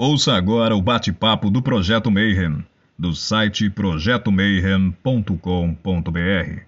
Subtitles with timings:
[0.00, 2.64] Ouça agora o bate-papo do Projeto Mayhem,
[2.96, 6.62] do site projetomayhem.com.br.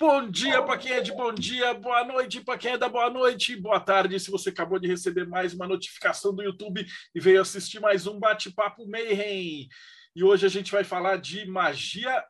[0.00, 3.08] Bom dia para quem é de bom dia, boa noite para quem é da boa
[3.08, 6.84] noite, boa tarde se você acabou de receber mais uma notificação do YouTube
[7.14, 9.68] e veio assistir mais um bate-papo Mayhem.
[10.16, 12.24] E hoje a gente vai falar de magia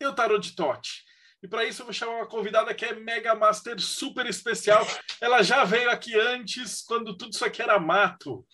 [0.00, 1.04] e o de Tote.
[1.42, 4.86] E para isso eu vou chamar uma convidada que é Mega Master super especial.
[5.20, 8.46] Ela já veio aqui antes, quando tudo isso aqui era mato.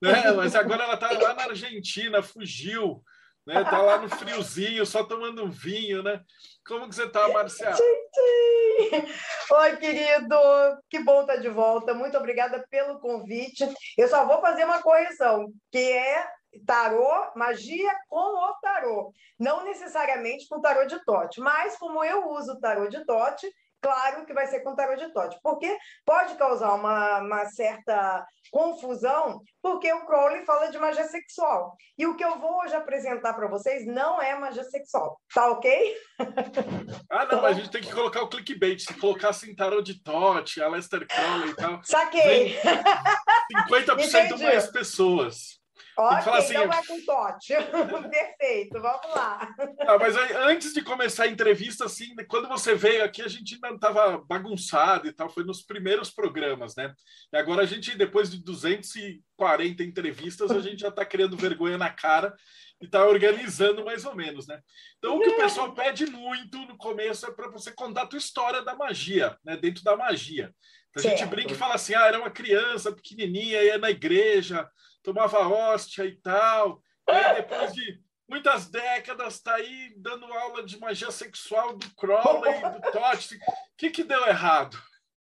[0.00, 0.30] Né?
[0.32, 3.02] Mas agora ela está lá na Argentina, fugiu.
[3.44, 3.62] Né?
[3.64, 6.20] Tá lá no friozinho, só tomando vinho, né?
[6.66, 7.76] Como que você tá, Marcela?
[9.50, 10.36] Oi, querido.
[10.90, 11.94] Que bom estar de volta.
[11.94, 13.64] Muito obrigada pelo convite.
[13.96, 16.26] Eu só vou fazer uma correção, que é
[16.64, 19.12] tarô, magia com o tarô.
[19.38, 24.26] Não necessariamente com tarô de Tote, mas como eu uso o tarô de Tote, claro
[24.26, 29.92] que vai ser com tarô de Tote, porque pode causar uma, uma, certa confusão, porque
[29.92, 31.76] o Crowley fala de magia sexual.
[31.98, 35.96] E o que eu vou hoje apresentar para vocês não é magia sexual, tá ok?
[37.08, 38.80] Ah, não, a gente tem que colocar o clickbait.
[38.80, 41.80] Se colocar assim tarô de Tote, Aleister Crowley e tal.
[41.84, 42.58] Saquei!
[43.70, 45.55] 50% mais pessoas.
[45.98, 47.54] Ok, assim, então é com Tote.
[48.10, 49.48] Perfeito, vamos lá.
[49.80, 53.54] Ah, mas aí, antes de começar a entrevista, assim, quando você veio aqui, a gente
[53.54, 56.92] ainda estava bagunçado e tal, foi nos primeiros programas, né?
[57.32, 61.88] E agora a gente, depois de 240 entrevistas, a gente já está criando vergonha na
[61.88, 62.34] cara
[62.78, 64.60] e está organizando mais ou menos, né?
[64.98, 68.18] Então, o que o pessoal pede muito no começo é para você contar a tua
[68.18, 69.56] história da magia, né?
[69.56, 70.52] Dentro da magia.
[70.90, 74.68] Então, a gente brinca e fala assim, ah, era uma criança pequenininha, ia na igreja,
[75.06, 76.82] tomava hóstia e tal.
[77.08, 82.60] E aí, depois de muitas décadas, está aí dando aula de magia sexual do Crowley,
[82.60, 83.36] do Totti.
[83.36, 83.40] O
[83.76, 84.76] que, que deu errado?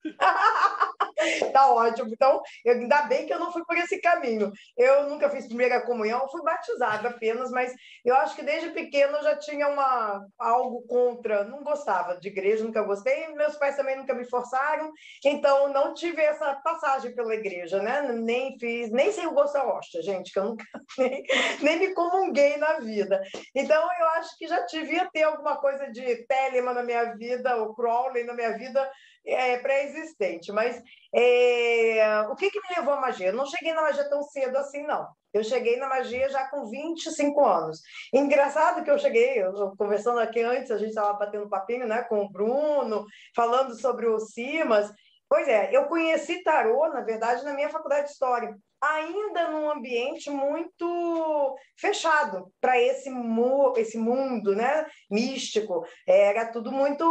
[1.53, 2.09] tá ótimo.
[2.11, 4.52] Então, eu, ainda bem que eu não fui por esse caminho.
[4.77, 9.23] Eu nunca fiz primeira comunhão, fui batizada apenas, mas eu acho que desde pequeno eu
[9.23, 11.44] já tinha uma, algo contra.
[11.44, 13.28] Não gostava de igreja, nunca gostei.
[13.34, 14.91] Meus pais também nunca me forçaram,
[15.23, 18.01] então não tive essa passagem pela igreja, né?
[18.13, 20.66] Nem fiz, nem sei o gosto da hóstia, gente, que eu nunca
[20.97, 21.23] nem,
[21.61, 23.22] nem me comunguei na vida.
[23.56, 27.75] Então, eu acho que já devia ter alguma coisa de Telemann na minha vida, ou
[27.75, 28.90] Crowley na minha vida,
[29.26, 30.52] é, pré-existente.
[30.52, 30.82] Mas
[31.14, 33.28] é, o que, que me levou à magia?
[33.28, 35.08] Eu não cheguei na magia tão cedo assim, não.
[35.34, 37.82] Eu cheguei na magia já com 25 anos.
[38.14, 42.20] Engraçado que eu cheguei, eu, conversando aqui antes, a gente estava batendo papinho né, com
[42.20, 43.06] o Bruno,
[43.36, 44.92] falando sobre o Simas.
[45.30, 50.30] Pois é, eu conheci tarô, na verdade, na minha faculdade de História, ainda num ambiente
[50.30, 55.86] muito fechado para esse, mu esse mundo né, místico.
[56.06, 57.06] Era tudo muito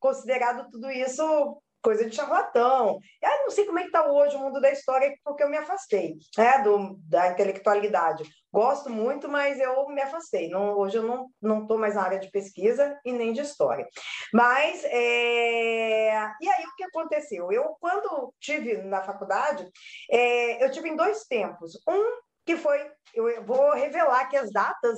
[0.00, 2.98] considerado tudo isso coisa de charlatão.
[3.22, 5.56] Eu não sei como é que está hoje o mundo da história, porque eu me
[5.56, 8.24] afastei né, do, da intelectualidade.
[8.52, 10.48] Gosto muito, mas eu me afastei.
[10.48, 13.86] Não, hoje eu não estou mais na área de pesquisa e nem de história.
[14.32, 16.12] Mas, é...
[16.40, 17.50] e aí o que aconteceu?
[17.52, 19.68] Eu, quando tive na faculdade,
[20.10, 20.64] é...
[20.64, 21.78] eu tive em dois tempos.
[21.88, 24.96] Um que foi, eu vou revelar aqui as datas,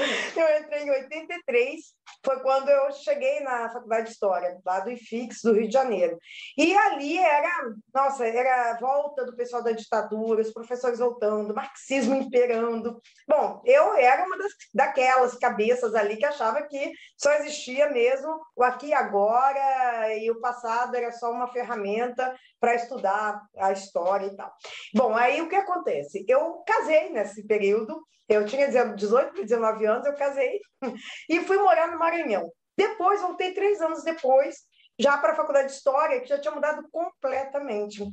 [0.36, 1.80] eu entrei em 83,
[2.24, 6.18] foi quando eu cheguei na Faculdade de História, lá do IFIX, do Rio de Janeiro.
[6.56, 12.14] E ali era, nossa, era a volta do pessoal da ditadura, os professores voltando, marxismo
[12.14, 13.00] imperando.
[13.28, 18.62] Bom, eu era uma das, daquelas cabeças ali que achava que só existia mesmo o
[18.62, 24.36] aqui e agora, e o passado era só uma ferramenta para estudar a história e
[24.36, 24.52] tal.
[24.94, 26.24] Bom, aí o que acontece?
[26.28, 30.60] Eu casei nesse período, eu tinha 18 para 19 anos, eu casei
[31.28, 32.52] e fui morar no Maranhão.
[32.76, 34.56] Depois, voltei três anos depois,
[34.98, 38.04] já para a faculdade de História, que já tinha mudado completamente.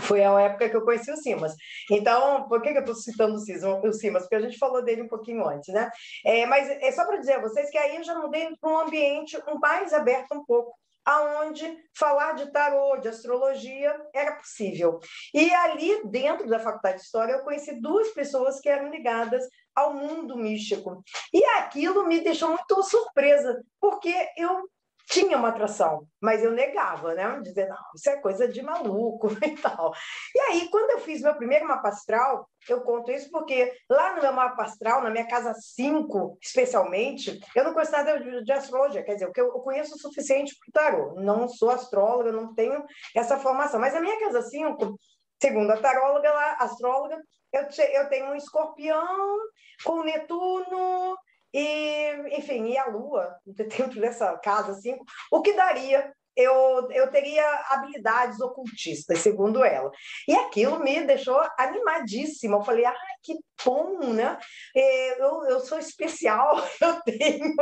[0.00, 1.54] Foi a época que eu conheci o Simas.
[1.90, 4.22] Então, por que, eu estou citando o Simas?
[4.22, 5.90] Porque a gente falou dele um pouquinho antes, né?
[6.24, 8.78] É, mas é só para dizer a vocês que aí eu já mudei para um
[8.78, 14.98] ambiente mais aberto um pouco aonde falar de tarô, de astrologia era possível.
[15.34, 19.44] E ali dentro da faculdade de história eu conheci duas pessoas que eram ligadas
[19.74, 21.02] ao mundo místico.
[21.32, 24.68] E aquilo me deixou muito surpresa, porque eu
[25.08, 27.40] tinha uma atração, mas eu negava, né?
[27.42, 29.92] Dizer, não, isso é coisa de maluco e tal.
[30.34, 34.22] E aí, quando eu fiz meu primeiro mapa astral, eu conto isso porque lá no
[34.22, 39.02] meu mapa astral, na minha casa 5, especialmente, eu não conheço nada de, de astrologia,
[39.02, 41.14] quer dizer, eu, eu conheço o suficiente para o tarô.
[41.20, 42.84] Não sou astróloga, não tenho
[43.14, 44.96] essa formação, mas a minha casa 5,
[45.40, 47.20] segundo a taróloga lá, astróloga,
[47.52, 49.38] eu, eu tenho um escorpião
[49.84, 51.16] com Netuno
[51.52, 51.91] e,
[52.36, 54.96] enfim, e a Lua dentro dessa casa, assim,
[55.30, 59.90] o que daria eu, eu teria habilidades ocultistas, segundo ela.
[60.26, 62.56] E aquilo me deixou animadíssima.
[62.56, 64.38] Eu falei, ah, que bom, né?
[64.74, 67.54] É, eu, eu sou especial, eu tenho,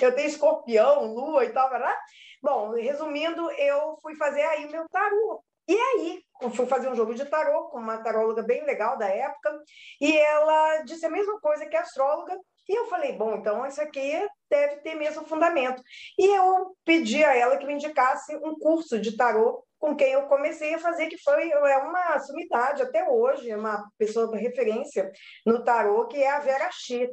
[0.00, 1.94] eu tenho escorpião, lua e tal, né?
[2.42, 5.44] Bom, resumindo, eu fui fazer aí meu tarô.
[5.68, 9.06] E aí, eu fui fazer um jogo de tarô com uma taróloga bem legal da
[9.08, 9.62] época,
[10.00, 12.36] e ela disse a mesma coisa que a astróloga,
[12.68, 14.12] e eu falei, bom, então isso aqui
[14.48, 15.82] deve ter mesmo fundamento.
[16.18, 20.28] E eu pedi a ela que me indicasse um curso de tarô com quem eu
[20.28, 25.10] comecei a fazer, que foi é uma sumidade até hoje, é uma pessoa de referência
[25.44, 27.10] no tarô, que é a Vera Chi.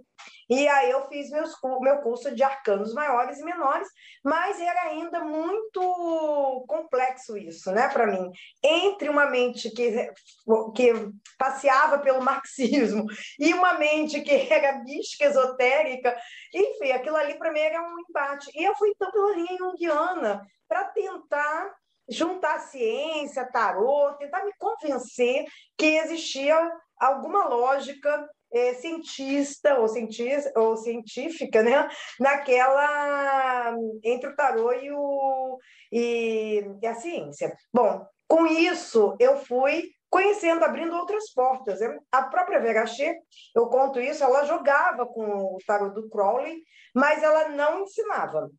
[0.47, 1.51] E aí eu fiz meus,
[1.81, 3.87] meu curso de arcanos maiores e menores,
[4.23, 8.29] mas era ainda muito complexo isso, né, para mim.
[8.63, 10.11] Entre uma mente que,
[10.75, 10.93] que
[11.39, 13.03] passeava pelo marxismo
[13.39, 16.15] e uma mente que era mística, esotérica,
[16.53, 18.51] enfim, aquilo ali para mim era um embate.
[18.53, 21.73] E eu fui então pela linha junguiana para tentar
[22.09, 25.45] juntar ciência, tarô, tentar me convencer
[25.77, 26.57] que existia
[26.99, 31.87] alguma lógica é, cientista ou, cientista ou científica, né?
[32.19, 35.59] Naquela entre o tarô e, o,
[35.91, 37.55] e, e a ciência.
[37.73, 41.79] Bom, com isso eu fui conhecendo, abrindo outras portas.
[42.11, 42.83] A própria Vera
[43.55, 46.63] eu conto isso, ela jogava com o tarot do Crowley,
[46.93, 48.49] mas ela não ensinava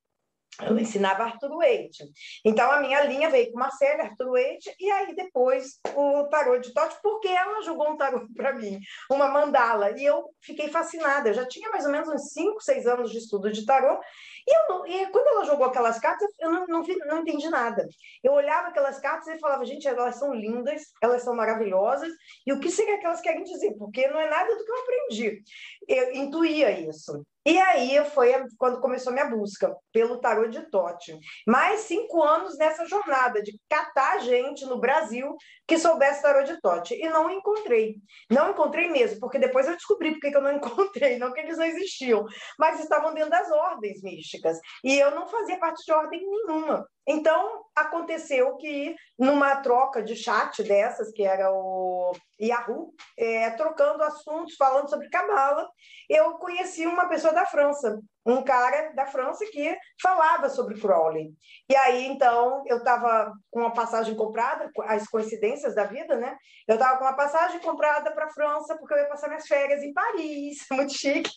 [0.63, 2.05] eu ensinava Arthur Waite.
[2.45, 6.73] Então, a minha linha veio com Marcela, Arthur Waite, e aí depois o tarô de
[6.73, 8.79] Totti, porque ela jogou um tarô para mim,
[9.11, 11.29] uma mandala, e eu fiquei fascinada.
[11.29, 13.99] Eu já tinha mais ou menos uns 5, 6 anos de estudo de tarô,
[14.47, 17.87] e, eu e quando ela jogou aquelas cartas, eu não, não, não entendi nada.
[18.23, 22.13] Eu olhava aquelas cartas e falava, gente, elas são lindas, elas são maravilhosas,
[22.47, 23.75] e o que seria que elas querem dizer?
[23.79, 25.43] Porque não é nada do que eu aprendi.
[25.89, 27.25] Eu intuía isso.
[27.47, 31.19] E aí foi quando começou minha busca pelo tarô de Tote.
[31.47, 35.35] Mais cinco anos nessa jornada de catar gente no Brasil
[35.67, 36.95] que soubesse tarô de Tote.
[36.95, 37.97] E não encontrei.
[38.31, 41.19] Não encontrei mesmo, porque depois eu descobri porque eu não encontrei.
[41.19, 42.27] Não que eles não existiam,
[42.59, 44.59] mas estavam dentro das ordens místicas.
[44.85, 46.87] E eu não fazia parte de ordem nenhuma.
[47.09, 54.57] Então, aconteceu que numa troca de chat dessas, que era o Yahoo, é, trocando assuntos,
[54.57, 55.69] falando sobre Cabala,
[56.09, 61.33] eu conheci uma pessoa da França, um cara da França que falava sobre Crowley.
[61.71, 66.37] E aí, então, eu estava com uma passagem comprada, as coincidências da vida, né?
[66.67, 69.83] Eu estava com uma passagem comprada para a França, porque eu ia passar minhas férias
[69.83, 71.31] em Paris, muito chique.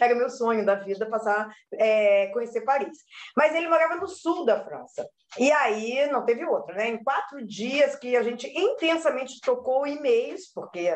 [0.00, 2.98] Era meu sonho da vida, passar, é, conhecer Paris.
[3.36, 5.06] Mas ele morava no sul da França.
[5.38, 5.63] E aí,
[6.10, 6.88] não teve outra, né?
[6.88, 10.90] Em quatro dias que a gente intensamente trocou e-mails, porque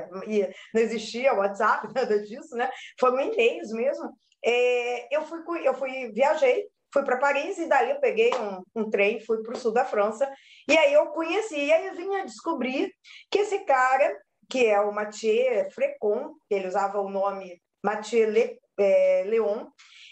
[0.74, 2.70] não existia WhatsApp, nada disso, né?
[2.98, 4.12] Foram e-mails mesmo
[4.44, 8.90] é, eu fui, eu fui, viajei, fui para Paris e daí eu peguei um, um
[8.90, 10.30] trem, fui para o sul da França
[10.68, 12.92] e aí eu conheci, e aí eu vim a descobrir
[13.30, 14.16] que esse cara,
[14.48, 19.66] que é o Mathieu Frecon, ele usava o nome Mathieu Le, é, Leon,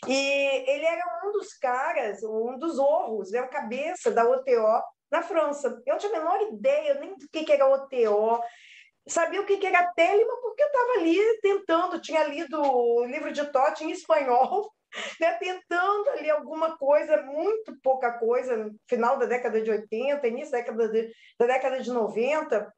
[0.07, 4.83] e ele era um dos caras, um dos orros, era né, a cabeça da OTO
[5.11, 5.83] na França.
[5.87, 8.41] Eu não tinha a menor ideia nem do que, que era OTO,
[9.09, 13.45] sabia o que, era Telema porque eu estava ali tentando, tinha lido o livro de
[13.51, 14.71] Totti em espanhol,
[15.21, 20.53] né, tentando ali alguma coisa, muito pouca coisa, no final da década de 80, início
[20.53, 22.73] da década de, da década de 90,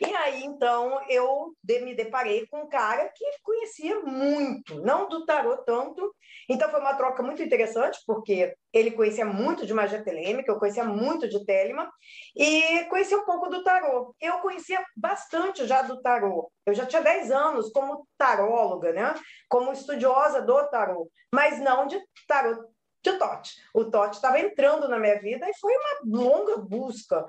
[0.00, 5.58] e aí, então, eu me deparei com um cara que conhecia muito, não do tarô
[5.58, 6.14] tanto.
[6.48, 10.84] Então, foi uma troca muito interessante, porque ele conhecia muito de magia telêmica, eu conhecia
[10.84, 11.90] muito de Telema,
[12.34, 14.14] e conhecia um pouco do tarô.
[14.20, 16.50] Eu conhecia bastante já do tarô.
[16.64, 19.14] Eu já tinha 10 anos como taróloga, né?
[19.48, 22.69] Como estudiosa do tarô, mas não de tarô
[23.02, 23.54] de Totti.
[23.74, 27.26] O Totti estava entrando na minha vida e foi uma longa busca.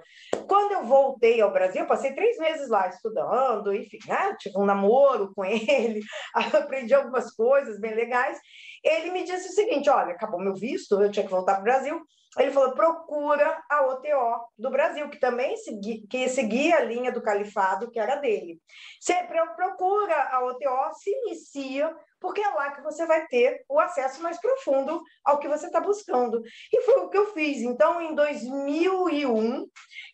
[0.48, 4.36] Quando eu voltei ao Brasil, passei três meses lá estudando, enfim, né?
[4.38, 6.01] tive um namoro com ele,
[6.36, 8.40] aprendi algumas coisas bem legais.
[8.84, 11.63] Ele me disse o seguinte: olha, acabou meu visto, eu tinha que voltar para o
[11.63, 12.01] Brasil.
[12.38, 17.22] Ele falou: procura a OTO do Brasil, que também segui, que seguia a linha do
[17.22, 18.60] califado, que era dele.
[19.00, 19.13] Você
[19.56, 24.40] procura a OTO, se inicia porque é lá que você vai ter o acesso mais
[24.40, 26.42] profundo ao que você está buscando.
[26.72, 27.63] E foi o que eu fiz.
[27.63, 29.68] Então, em 2001,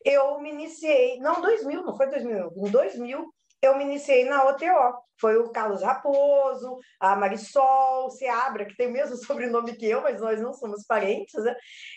[0.05, 5.05] eu me iniciei, não 2000, não foi 2001, em 2000, eu me iniciei na OTO.
[5.19, 10.21] Foi o Carlos Raposo, a Marisol Seabra, que tem o mesmo sobrenome que eu, mas
[10.21, 11.55] nós não somos parentes, né?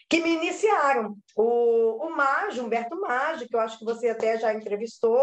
[0.09, 1.15] que me iniciaram.
[1.37, 5.21] O, o Humberto Mage, que eu acho que você até já entrevistou.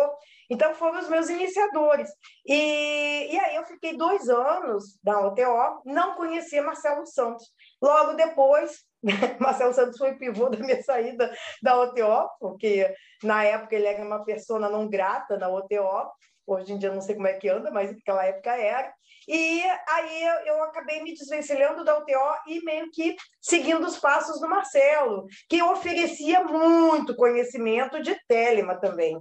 [0.49, 2.09] Então, foram os meus iniciadores.
[2.45, 7.45] E, e aí eu fiquei dois anos na OTO, não conhecia Marcelo Santos.
[7.81, 8.83] Logo depois,
[9.39, 14.23] Marcelo Santos foi pivô da minha saída da OTO, porque na época ele era uma
[14.23, 16.11] pessoa não grata na OTO,
[16.47, 18.91] hoje em dia não sei como é que anda, mas naquela época era.
[19.27, 22.13] E aí eu acabei me desvencilhando da UTO
[22.47, 29.17] e meio que seguindo os passos do Marcelo, que oferecia muito conhecimento de Telema também.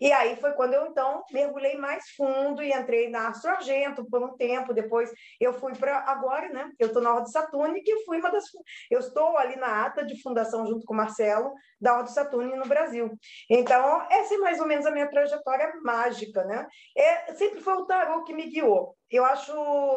[0.00, 4.22] E aí foi quando eu então mergulhei mais fundo e entrei na Astro Argento por
[4.22, 4.72] um tempo.
[4.72, 6.70] Depois eu fui para agora, né?
[6.78, 8.44] Eu estou na Ordem Saturne, que fui uma das.
[8.90, 12.66] Eu estou ali na ata de fundação junto com o Marcelo da Ordem Saturne no
[12.66, 13.10] Brasil.
[13.48, 16.66] Então, essa é mais ou menos a minha trajetória mágica, né?
[16.96, 18.96] É, sempre foi o tarô que me guiou.
[19.10, 19.52] Eu acho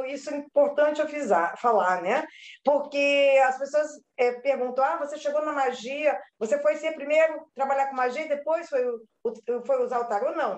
[0.06, 2.25] isso importante avisar, falar, né?
[2.63, 7.89] Porque as pessoas é, perguntam: ah, você chegou na magia, você foi ser primeiro trabalhar
[7.89, 8.84] com magia e depois foi,
[9.65, 10.36] foi usar o tarô?
[10.36, 10.58] Não.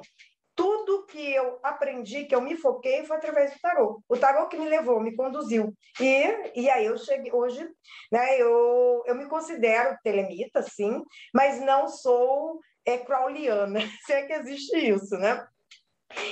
[0.55, 4.01] Tudo que eu aprendi, que eu me foquei, foi através do tarô.
[4.07, 5.73] O tarô que me levou, me conduziu.
[5.99, 7.67] E, e aí eu cheguei, hoje,
[8.09, 11.03] né, eu, eu me considero telemita, sim,
[11.33, 12.97] mas não sou é,
[14.05, 15.45] se é que existe isso, né?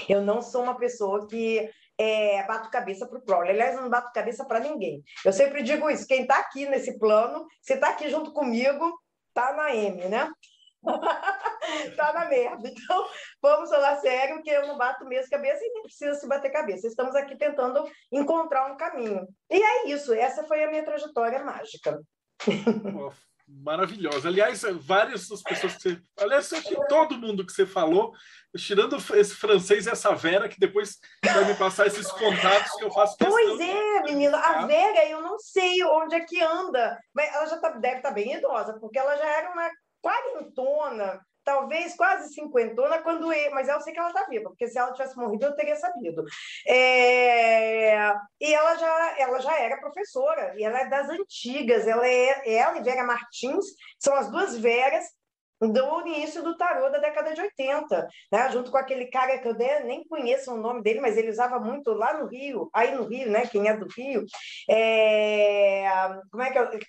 [0.07, 3.51] Eu não sou uma pessoa que é, bato cabeça para o Crowley.
[3.51, 5.03] Aliás, não bato cabeça para ninguém.
[5.23, 8.99] Eu sempre digo isso: quem está aqui nesse plano, se está aqui junto comigo,
[9.33, 10.29] tá na M, né?
[11.95, 12.67] tá na merda.
[12.67, 13.07] Então,
[13.41, 16.87] vamos falar sério, que eu não bato mesmo cabeça e nem precisa se bater cabeça.
[16.87, 19.25] Estamos aqui tentando encontrar um caminho.
[19.49, 21.99] E é isso, essa foi a minha trajetória mágica
[23.61, 24.27] maravilhosa.
[24.27, 26.01] Aliás, várias das pessoas que você.
[26.19, 26.49] Aliás,
[26.89, 28.13] todo mundo que você falou,
[28.57, 32.91] tirando esse francês e essa Vera, que depois vai me passar esses contatos que eu
[32.91, 33.15] faço.
[33.17, 34.37] Pois é, menina.
[34.37, 38.09] A Vera, eu não sei onde é que anda, mas ela já tá, deve estar
[38.09, 39.69] tá bem idosa, porque ela já era uma
[40.01, 44.77] quarentona talvez quase cinquentona, quando eu, mas eu sei que ela está viva, porque se
[44.77, 46.23] ela tivesse morrido eu teria sabido.
[46.67, 52.53] É, e ela já, ela já era professora, e ela é das antigas, ela é
[52.55, 53.65] ela e Vera Martins,
[53.99, 55.05] são as duas Veras
[55.71, 58.51] do início do tarô da década de 80, né?
[58.51, 61.91] junto com aquele cara que eu nem conheço o nome dele, mas ele usava muito
[61.91, 63.45] lá no Rio, aí no Rio, né?
[63.47, 64.25] Quem é do Rio,
[64.69, 65.85] é...
[66.31, 66.79] como é que é?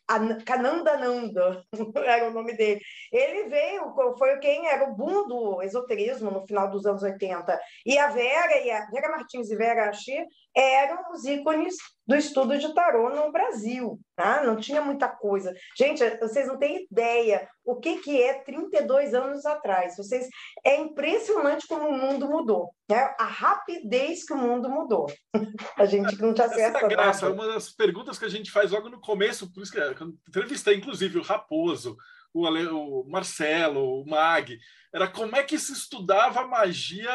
[0.45, 1.65] Canandananda
[2.05, 2.81] era o nome dele.
[3.13, 7.59] Ele veio, foi quem era o boom do esoterismo no final dos anos 80.
[7.87, 10.27] E a Vera, e a Vera Martins e Vera Axi
[10.57, 11.75] eram os ícones
[12.07, 13.99] do estudo de tarô no Brasil.
[14.15, 14.43] Tá?
[14.45, 15.55] Não tinha muita coisa.
[15.77, 19.97] Gente, vocês não têm ideia o que, que é 32 anos atrás.
[19.97, 20.29] Vocês
[20.65, 22.71] É impressionante como o mundo mudou.
[22.89, 23.15] Né?
[23.19, 25.07] A rapidez que o mundo mudou.
[25.77, 27.31] a gente não tinha acesso Essa é a graça.
[27.31, 30.77] Uma das perguntas que a gente faz logo no começo, por isso que eu entrevistei,
[30.77, 31.97] inclusive, o Raposo,
[32.33, 34.59] o, Ale, o Marcelo, o Mag,
[34.93, 37.11] era como é que se estudava magia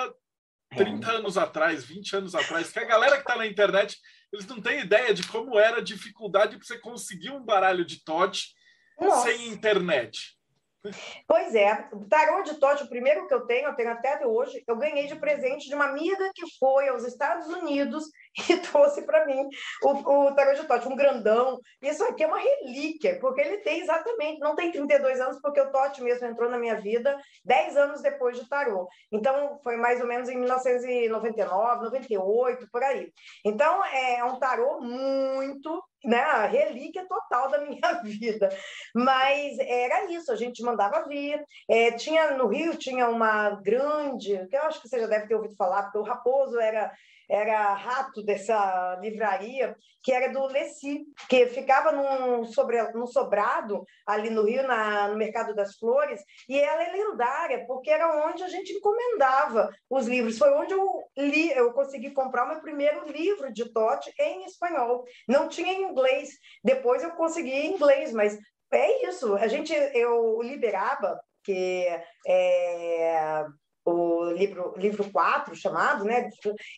[0.76, 1.16] 30 é.
[1.16, 3.98] anos atrás, 20 anos atrás, que a galera que está na internet,
[4.32, 8.04] eles não têm ideia de como era a dificuldade para você conseguir um baralho de
[8.04, 8.54] Tote
[9.24, 10.38] sem internet.
[11.28, 14.64] Pois é, o tarô de Tote, o primeiro que eu tenho, eu tenho até hoje,
[14.66, 18.06] eu ganhei de presente de uma amiga que foi aos Estados Unidos
[18.50, 19.48] e trouxe para mim
[19.84, 21.60] o, o tarô de Tote, um grandão.
[21.82, 25.72] Isso aqui é uma relíquia, porque ele tem exatamente, não tem 32 anos, porque o
[25.72, 28.88] Tote mesmo entrou na minha vida 10 anos depois de tarô.
[29.12, 33.12] Então, foi mais ou menos em 1999, 98, por aí.
[33.44, 38.50] Então, é um tarô muito né, a relíquia total da minha vida.
[38.96, 41.44] Mas era isso, a gente mandava vir.
[41.70, 45.36] É, tinha no Rio tinha uma grande, que eu acho que você já deve ter
[45.36, 46.92] ouvido falar, porque o Raposo era
[47.30, 54.30] era rato dessa livraria, que era do Leci, que ficava num, sobre, num sobrado ali
[54.30, 58.48] no Rio, na, no Mercado das Flores, e ela é lendária, porque era onde a
[58.48, 60.38] gente encomendava os livros.
[60.38, 65.04] Foi onde eu li, eu consegui comprar o meu primeiro livro de Tote em espanhol.
[65.28, 66.30] Não tinha em inglês.
[66.64, 68.38] Depois eu consegui em inglês, mas
[68.72, 69.36] é isso.
[69.36, 71.86] A gente, eu liberava que
[72.28, 73.46] é,
[74.26, 76.30] livro, livro 4, chamado, né?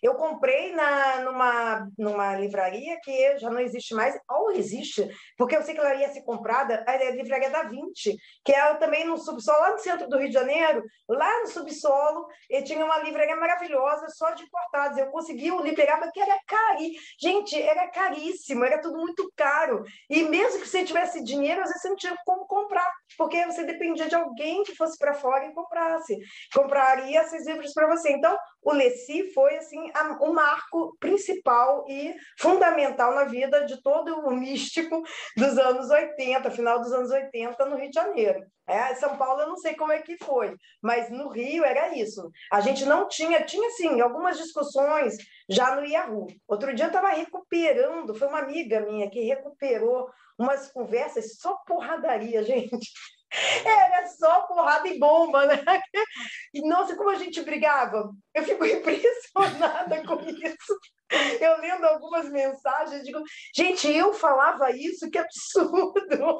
[0.01, 5.63] Eu comprei na, numa, numa livraria que já não existe mais, ou existe, porque eu
[5.63, 9.59] sei que ela ia ser comprada, a livraria da Vinci, que é também no subsolo,
[9.59, 14.07] lá no centro do Rio de Janeiro, lá no subsolo, e tinha uma livraria maravilhosa
[14.09, 14.97] só de importados.
[14.97, 16.77] Eu consegui o Liberaba, que era caro.
[17.19, 19.83] Gente, era caríssimo, era tudo muito caro.
[20.09, 23.63] E mesmo que você tivesse dinheiro, às vezes você não tinha como comprar, porque você
[23.63, 26.17] dependia de alguém que fosse para fora e comprasse.
[26.53, 28.11] Comprar traria esses livros para você.
[28.11, 34.31] Então, o Leci foi assim o marco principal e fundamental na vida de todo o
[34.31, 35.01] místico
[35.35, 38.39] dos anos 80, final dos anos 80 no Rio de Janeiro.
[38.67, 42.29] É, São Paulo eu não sei como é que foi, mas no Rio era isso.
[42.51, 45.15] A gente não tinha, tinha sim algumas discussões
[45.49, 46.27] já no Yahoo.
[46.47, 52.43] Outro dia eu estava recuperando, foi uma amiga minha que recuperou umas conversas só porradaria,
[52.45, 52.91] gente.
[53.65, 55.63] Era só porrada e bomba, né?
[56.53, 58.11] E, nossa, como a gente brigava.
[58.33, 60.79] Eu fico impressionada com isso.
[61.39, 63.21] Eu lendo algumas mensagens, digo,
[63.55, 66.37] gente, eu falava isso, que absurdo!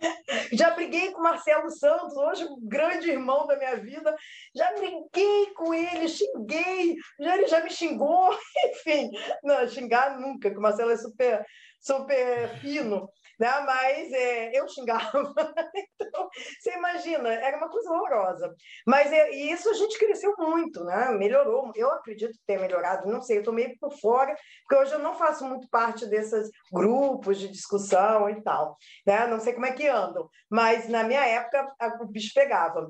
[0.52, 4.14] Já briguei com Marcelo Santos, hoje um grande irmão da minha vida.
[4.54, 8.30] Já briguei com ele, xinguei, já, ele já me xingou,
[8.66, 9.10] enfim.
[9.42, 11.44] Não, xingar nunca, que o Marcelo é super,
[11.80, 13.08] super fino
[13.38, 13.60] né?
[13.60, 15.32] mas é, eu xingava.
[16.00, 16.28] então,
[16.58, 18.54] você imagina, era uma coisa horrorosa.
[18.86, 21.10] Mas é, isso a gente cresceu muito, né?
[21.12, 21.72] melhorou.
[21.74, 25.14] Eu acredito ter melhorado, não sei, eu estou meio por fora, porque hoje eu não
[25.14, 28.76] faço muito parte desses grupos de discussão e tal.
[29.06, 29.26] Né?
[29.26, 32.88] Não sei como é que andam, mas na minha época o bicho pegava.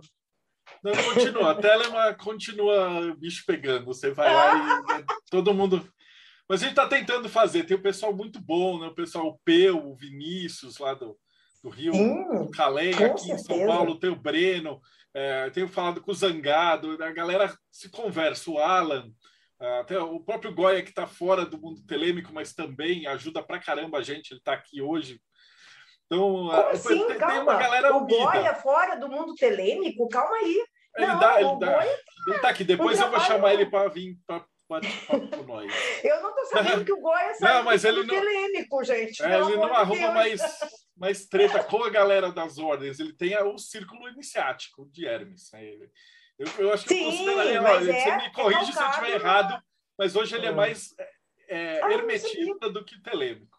[0.83, 1.53] Não, continua.
[1.53, 3.87] A Telema continua bicho pegando.
[3.87, 5.87] Você vai lá e todo mundo
[6.49, 7.65] mas a gente está tentando fazer.
[7.65, 8.87] Tem o pessoal muito bom, né?
[8.87, 11.19] O pessoal o Peu, o Vinícius lá do,
[11.63, 13.33] do Rio, Sim, o Calém, aqui certeza.
[13.33, 14.81] em São Paulo, tem o Breno,
[15.13, 19.11] é, tenho falado com o Zangado, a galera se conversa, o Alan,
[19.81, 23.99] até o próprio Goya que está fora do mundo telêmico, mas também ajuda pra caramba
[23.99, 25.21] a gente, ele está aqui hoje.
[26.07, 27.07] Então, assim?
[27.07, 28.23] tem, tem, uma galera o unida.
[28.23, 30.65] Goya fora do mundo telêmico, calma aí.
[30.97, 35.43] Ele, dá, ele tá aqui, depois eu vou chamar ele para vir para bate-papo com
[35.45, 35.73] nós.
[36.05, 39.23] Eu não estou sabendo que o Goya saiu não, mas ele não, polêmico, gente.
[39.23, 40.41] É, ele não arruma mais,
[40.97, 43.01] mais treta com a galera das ordens.
[43.01, 45.51] Ele tem o círculo iniciático de Hermes.
[45.53, 45.89] Né?
[46.39, 47.59] Eu, eu acho que Sim, eu consideraria.
[47.59, 49.63] É, você me corrige é se eu estiver errado,
[49.99, 50.95] mas hoje ele é mais
[51.49, 53.59] é, ah, hermetista do que telêmico.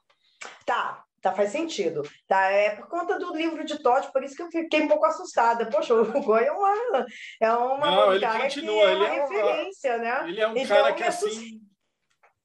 [0.65, 2.01] Tá, Tá, faz sentido.
[2.27, 5.05] Tá, é por conta do livro de Totti, por isso que eu fiquei um pouco
[5.05, 5.69] assustada.
[5.69, 7.05] Poxa, o Goi é uma,
[7.41, 10.29] é uma Não, ele continua, é ele uma é referência, uma, né?
[10.29, 11.61] Ele é um então, cara que assim.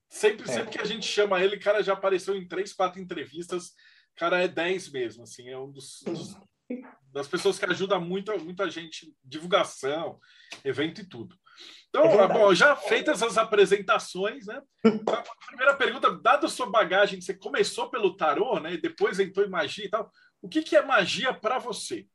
[0.09, 3.69] Sempre, sempre que a gente chama ele, o cara já apareceu em três, quatro entrevistas.
[4.13, 6.37] O cara é dez mesmo, assim, é um dos, dos
[7.13, 10.19] das pessoas que ajuda muito, muita gente, divulgação,
[10.65, 11.37] evento e tudo.
[11.89, 14.61] Então, é bom, já feitas as apresentações, né?
[14.85, 18.77] A primeira pergunta, dada a sua bagagem, você começou pelo tarô, né?
[18.77, 20.11] Depois entrou em magia e tal.
[20.43, 22.07] O que, que é magia para você?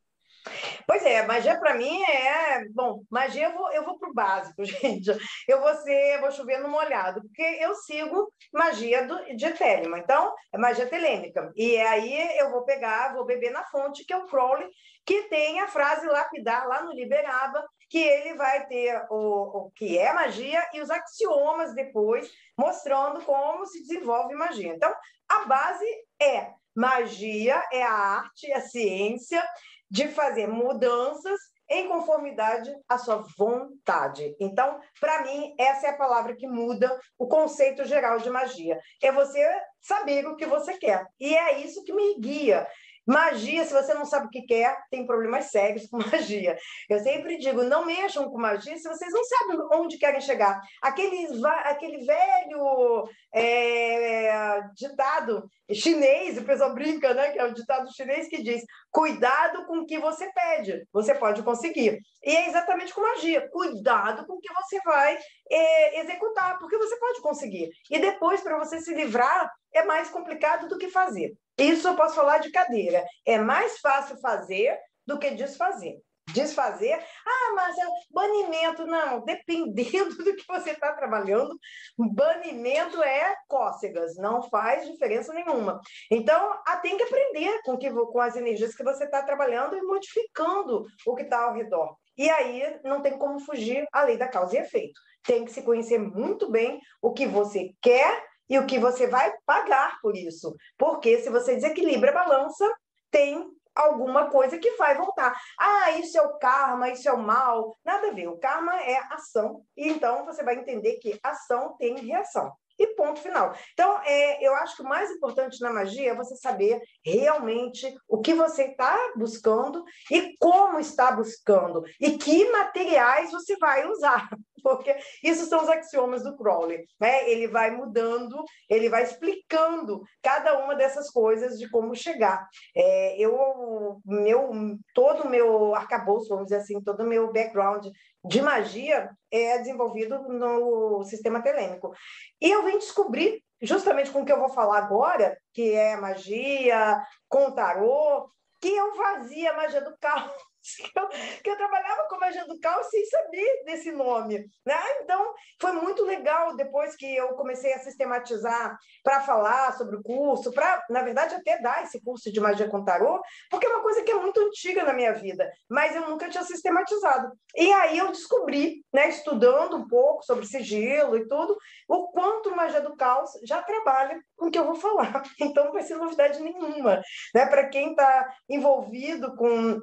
[0.87, 2.65] Pois é, magia para mim é.
[2.69, 5.11] Bom, magia eu vou, eu vou para o básico, gente.
[5.47, 9.99] Eu vou ser, vou chover no molhado, porque eu sigo magia do, de Telema.
[9.99, 11.51] Então, é magia telêmica.
[11.55, 14.67] E aí eu vou pegar, vou beber na fonte, que é o Crowley,
[15.05, 19.97] que tem a frase lapidar lá no Liberaba, que ele vai ter o, o que
[19.97, 24.73] é magia e os axiomas depois, mostrando como se desenvolve magia.
[24.73, 24.93] Então,
[25.27, 25.85] a base
[26.21, 29.43] é magia, é a arte, é a ciência
[29.89, 34.35] de fazer mudanças em conformidade à sua vontade.
[34.39, 38.79] Então, para mim, essa é a palavra que muda o conceito geral de magia.
[39.01, 39.39] É você
[39.79, 41.05] saber o que você quer.
[41.19, 42.67] E é isso que me guia.
[43.09, 46.55] Magia, se você não sabe o que quer, tem problemas sérios com magia.
[46.87, 50.61] Eu sempre digo, não mexam com magia se vocês não sabem onde querem chegar.
[50.79, 51.27] Aquele,
[51.63, 57.31] aquele velho é, ditado chinês, o pessoal brinca, né?
[57.31, 61.41] Que é o ditado chinês que diz: cuidado com o que você pede, você pode
[61.41, 61.99] conseguir.
[62.23, 65.17] E é exatamente com magia: cuidado com o que você vai
[65.49, 67.71] é, executar, porque você pode conseguir.
[67.89, 71.33] E depois, para você se livrar, é mais complicado do que fazer.
[71.59, 73.05] Isso eu posso falar de cadeira.
[73.25, 75.97] É mais fácil fazer do que desfazer.
[76.31, 81.57] Desfazer, ah, mas é banimento, não, dependendo do que você está trabalhando,
[81.97, 85.81] banimento é cócegas, não faz diferença nenhuma.
[86.11, 89.81] Então, ah, tem que aprender com, que, com as energias que você está trabalhando e
[89.81, 91.95] modificando o que está ao redor.
[92.15, 94.99] E aí não tem como fugir a lei da causa e efeito.
[95.23, 99.33] Tem que se conhecer muito bem o que você quer e o que você vai
[99.45, 100.55] pagar por isso.
[100.77, 102.65] Porque se você desequilibra a balança,
[103.11, 105.39] tem alguma coisa que vai voltar.
[105.57, 107.77] Ah, isso é o karma, isso é o mal.
[107.83, 108.27] Nada a ver.
[108.27, 109.61] O karma é ação.
[109.77, 113.53] E então você vai entender que ação tem reação e ponto final.
[113.73, 118.19] Então, é, eu acho que o mais importante na magia é você saber realmente o
[118.19, 124.29] que você está buscando e como está buscando e que materiais você vai usar,
[124.63, 126.85] porque isso são os axiomas do Crowley.
[126.99, 127.29] Né?
[127.29, 132.47] Ele vai mudando, ele vai explicando cada uma dessas coisas de como chegar.
[132.75, 134.51] É, eu, meu,
[134.93, 137.87] todo o meu arcabouço, vamos dizer assim, todo o meu background
[138.25, 141.93] de magia é desenvolvido no sistema telêmico.
[142.41, 147.01] E eu vim descobrir, justamente com o que eu vou falar agora, que é magia,
[147.27, 148.29] com tarô,
[148.61, 150.48] que eu fazia magia do caos.
[151.43, 154.79] Que eu, trabalhava com magia do caos sem saber desse nome, né?
[155.01, 160.51] Então, foi muito legal depois que eu comecei a sistematizar para falar sobre o curso,
[160.51, 164.03] para, na verdade, até dar esse curso de magia com tarô, porque é uma coisa
[164.03, 167.31] que é muito antiga na minha vida, mas eu nunca tinha sistematizado.
[167.55, 172.81] E aí eu descobri, né, estudando um pouco sobre sigilo e tudo, o quanto magia
[172.81, 175.23] do caos já trabalha com o que eu vou falar.
[175.49, 177.01] Então, não vai ser novidade nenhuma,
[177.33, 177.45] né?
[177.45, 179.81] Para quem está envolvido com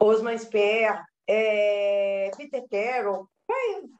[0.00, 3.28] Osman Speer, é, Peter Carroll,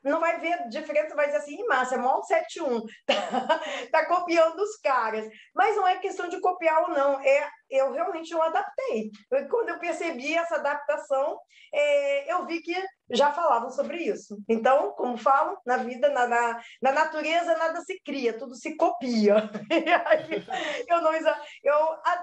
[0.04, 3.60] não vai ver diferença, vai dizer assim, massa, é mó 71, tá,
[3.90, 5.26] tá copiando os caras.
[5.54, 9.10] Mas não é questão de copiar ou não, é eu realmente eu adaptei.
[9.50, 11.38] Quando eu percebi essa adaptação,
[11.72, 12.74] é, eu vi que
[13.10, 14.36] já falavam sobre isso.
[14.48, 19.50] Então, como falam, na vida, na, na, na natureza, nada se cria, tudo se copia.
[20.86, 21.74] eu não eu,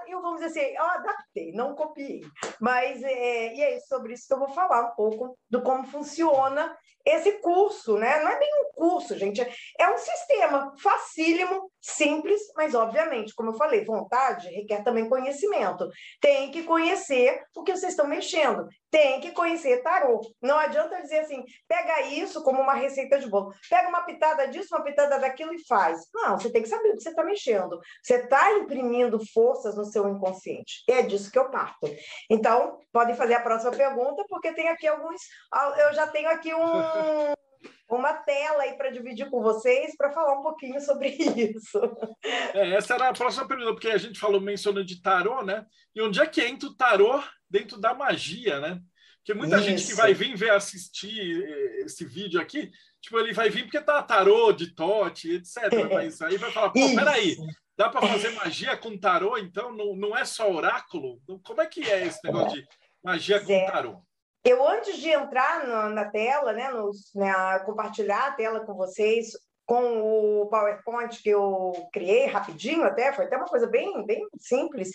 [0.06, 2.20] eu vamos dizer assim, eu adaptei, não copiei.
[2.60, 6.76] Mas é, e é sobre isso que eu vou falar um pouco do como funciona
[7.04, 8.22] esse curso, né?
[8.22, 9.40] Não é bem um curso, gente,
[9.78, 15.88] é um sistema facílimo, simples, mas obviamente, como eu falei, vontade requer também conhecimento.
[16.20, 20.20] Tem que conhecer o que vocês estão mexendo, tem que conhecer tarô.
[20.42, 24.74] Não adianta dizer assim, pega isso como uma receita de bolo, pega uma pitada disso,
[24.74, 26.00] uma pitada daquilo e faz.
[26.14, 27.80] Não, você tem que saber o que você está mexendo.
[28.02, 30.82] Você está imprimindo forças no seu inconsciente.
[30.88, 31.88] É disso que eu parto.
[32.28, 35.20] Então, podem fazer a próxima pergunta, porque tem aqui alguns.
[35.78, 36.99] Eu já tenho aqui um
[37.88, 41.78] uma tela aí para dividir com vocês para falar um pouquinho sobre isso.
[42.54, 45.66] É, essa era a próxima pergunta, porque a gente falou, mencionou de tarô, né?
[45.94, 48.80] E onde é que entra o tarô dentro da magia, né?
[49.18, 49.64] Porque muita isso.
[49.64, 52.70] gente que vai vir ver assistir eh, esse vídeo aqui,
[53.02, 55.56] tipo, ele vai vir porque tá tarô, de tote, etc.
[55.92, 56.94] Mas aí vai falar, pô, isso.
[56.94, 57.36] peraí,
[57.76, 59.72] dá para fazer magia com tarô, então?
[59.76, 61.20] Não, não é só oráculo?
[61.42, 62.68] Como é que é esse negócio de
[63.04, 64.02] magia com tarô?
[64.44, 69.32] Eu, antes de entrar na, na tela, né, nos, né, compartilhar a tela com vocês,
[69.70, 74.90] com o PowerPoint que eu criei rapidinho até, foi até uma coisa bem, bem simples.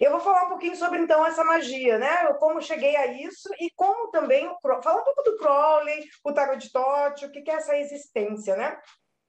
[0.00, 2.26] Eu vou falar um pouquinho sobre então essa magia, né?
[2.26, 6.64] Eu, como cheguei a isso e como também falar um pouco do Crowley, o Tarot
[6.64, 8.78] de Tote, o que é essa existência, né?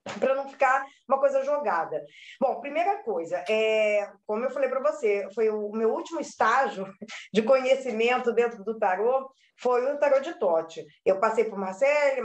[0.20, 2.04] para não ficar uma coisa jogada.
[2.40, 6.86] Bom, primeira coisa, é, como eu falei para você, foi o meu último estágio
[7.34, 10.84] de conhecimento dentro do tarô, foi o tarô de Tote.
[11.06, 12.22] Eu passei por Marcele,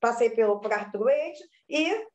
[0.00, 2.06] passei pelo por Arthur Wade e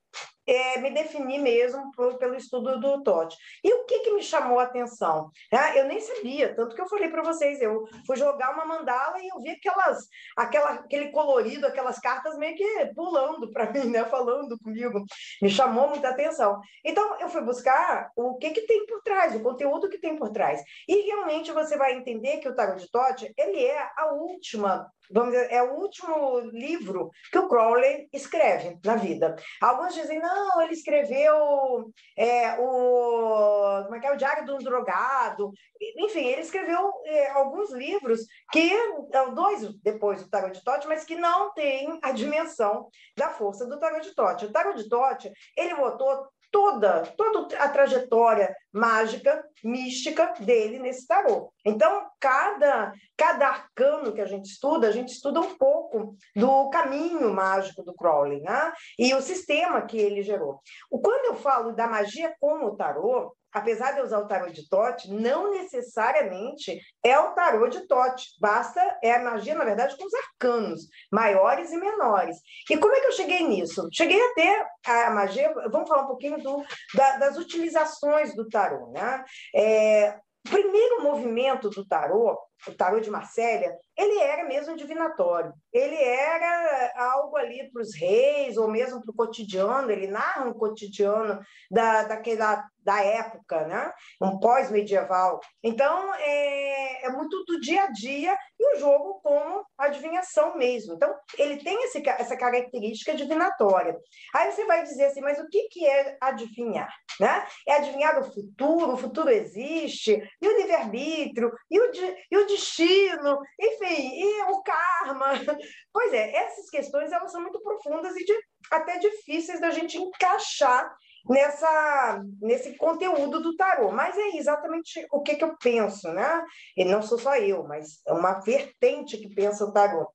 [0.48, 3.38] é, me definir mesmo por, pelo estudo do Totti.
[3.64, 5.30] E o que, que me chamou a atenção?
[5.54, 9.22] Ah, eu nem sabia, tanto que eu falei para vocês, eu fui jogar uma mandala
[9.22, 14.06] e eu vi aquelas, aquela, aquele colorido, aquelas cartas meio que pulando para mim, né,
[14.06, 15.04] falando comigo.
[15.42, 16.60] Me chamou muita atenção.
[16.84, 20.30] Então, eu fui buscar o que, que tem por trás, o conteúdo que tem por
[20.30, 20.62] trás.
[20.88, 25.32] E realmente você vai entender que o Tarot de Totti, ele é a última vamos
[25.32, 29.36] dizer, é o último livro que o Crowley escreve na vida.
[29.62, 34.58] Alguns dizem, não, ele escreveu é, o, como é que é, o Diário de um
[34.58, 35.52] Drogado.
[35.98, 38.22] Enfim, ele escreveu é, alguns livros
[38.52, 43.30] que, é, dois depois do Tarot de Tote, mas que não têm a dimensão da
[43.30, 44.46] força do Tarot de Tote.
[44.46, 51.52] O Tarot de Tote, ele botou toda, toda a trajetória mágica, mística dele nesse tarô.
[51.66, 57.34] Então, cada, cada arcano que a gente estuda, a gente estuda um pouco do caminho
[57.34, 58.74] mágico do Crowley, né?
[58.98, 60.62] E o sistema que ele gerou.
[60.90, 65.12] Quando eu falo da magia como tarô, apesar de eu usar o tarô de Tote,
[65.12, 68.26] não necessariamente é o tarô de Tote.
[68.40, 70.82] Basta, é a magia, na verdade, com os arcanos,
[71.12, 72.38] maiores e menores.
[72.70, 73.88] E como é que eu cheguei nisso?
[73.92, 78.92] Cheguei a ter a magia, vamos falar um pouquinho do, da, das utilizações do tarô.
[78.92, 79.24] Né?
[79.56, 85.54] É, o primeiro movimento do tarô, o tarô de Marsella, ele era mesmo divinatório.
[85.74, 90.54] Ele era algo ali para os reis, ou mesmo para o cotidiano, ele narra um
[90.54, 91.40] cotidiano
[91.70, 93.92] da, daquela, da época, né?
[94.22, 95.40] um pós-medieval.
[95.64, 100.94] Então, é, é muito do dia a dia e o jogo como adivinhação mesmo.
[100.94, 103.98] Então, ele tem esse, essa característica divinatória.
[104.34, 106.94] Aí você vai dizer assim, mas o que, que é adivinhar?
[107.20, 107.46] Né?
[107.68, 111.92] É adivinhar o futuro, o futuro existe, e o livre-arbítrio, e o,
[112.32, 115.28] e o destino, enfim, e o karma.
[115.94, 118.34] Pois é, essas questões elas são muito profundas e de,
[118.72, 120.96] até difíceis da gente encaixar
[121.30, 126.44] nessa nesse conteúdo do tarô, mas é exatamente o que, que eu penso, né?
[126.76, 130.08] E não sou só eu, mas é uma vertente que pensa o tarô.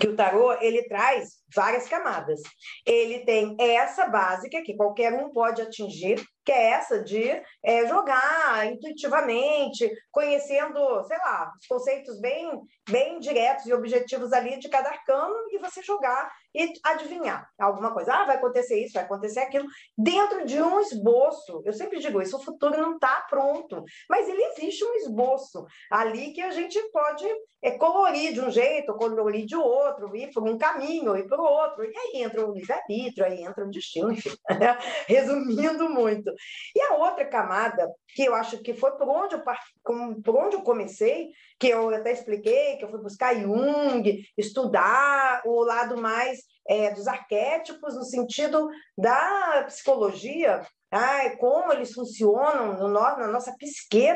[0.00, 2.40] Que o tarô ele traz várias camadas.
[2.84, 7.28] Ele tem essa básica que qualquer um pode atingir, que é essa de
[7.64, 12.48] é, jogar intuitivamente, conhecendo, sei lá, os conceitos bem,
[12.88, 18.14] bem diretos e objetivos ali de cada arcano e você jogar e adivinhar alguma coisa.
[18.14, 19.66] Ah, vai acontecer isso, vai acontecer aquilo,
[19.98, 21.62] dentro de um esboço.
[21.64, 26.32] Eu sempre digo isso, o futuro não está pronto, mas ele existe um esboço ali
[26.32, 27.26] que a gente pode
[27.62, 31.84] é, colorir de um jeito, colorir de outro, ir por um caminho, ir por outro.
[31.84, 34.30] E aí entra o livre-arbítrio, aí entra o destino, enfim,
[35.08, 36.32] resumindo muito.
[36.74, 39.42] E a outra camada, que eu acho que foi por onde eu,
[40.22, 45.62] por onde eu comecei, que eu até expliquei, que eu fui buscar Jung, estudar o
[45.62, 53.26] lado mais é, dos arquétipos, no sentido da psicologia, ah, como eles funcionam no, na
[53.28, 54.06] nossa psique,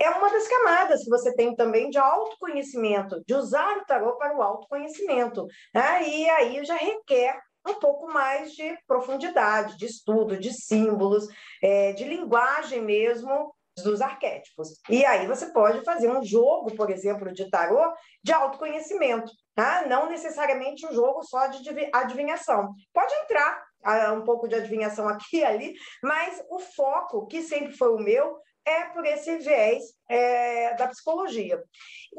[0.00, 4.36] é uma das camadas que você tem também de autoconhecimento, de usar o tarô para
[4.36, 5.46] o autoconhecimento.
[5.74, 11.26] Ah, e aí já requer um pouco mais de profundidade, de estudo, de símbolos,
[11.62, 14.80] é, de linguagem mesmo, dos arquétipos.
[14.88, 19.84] E aí você pode fazer um jogo, por exemplo, de tarô de autoconhecimento, tá?
[19.86, 21.60] não necessariamente um jogo só de
[21.92, 22.72] adivinhação.
[22.92, 27.76] Pode entrar uh, um pouco de adivinhação aqui e ali, mas o foco, que sempre
[27.76, 31.62] foi o meu, é por esse viés é, da psicologia.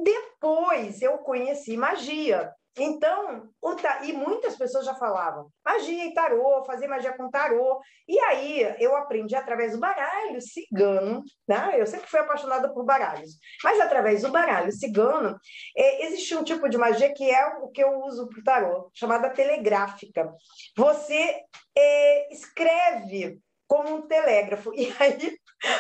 [0.02, 2.52] Depois eu conheci magia.
[2.78, 3.50] Então,
[3.82, 4.04] ta...
[4.04, 7.82] e muitas pessoas já falavam magia e tarô, fazer magia com tarô.
[8.08, 11.76] E aí eu aprendi através do baralho cigano, né?
[11.78, 13.32] Eu sempre fui apaixonada por baralhos,
[13.64, 15.38] mas através do baralho cigano
[15.76, 18.92] é, existe um tipo de magia que é o que eu uso para o tarô,
[18.94, 20.34] chamada telegráfica.
[20.76, 21.42] Você
[21.76, 24.72] é, escreve como um telégrafo.
[24.78, 25.38] E aí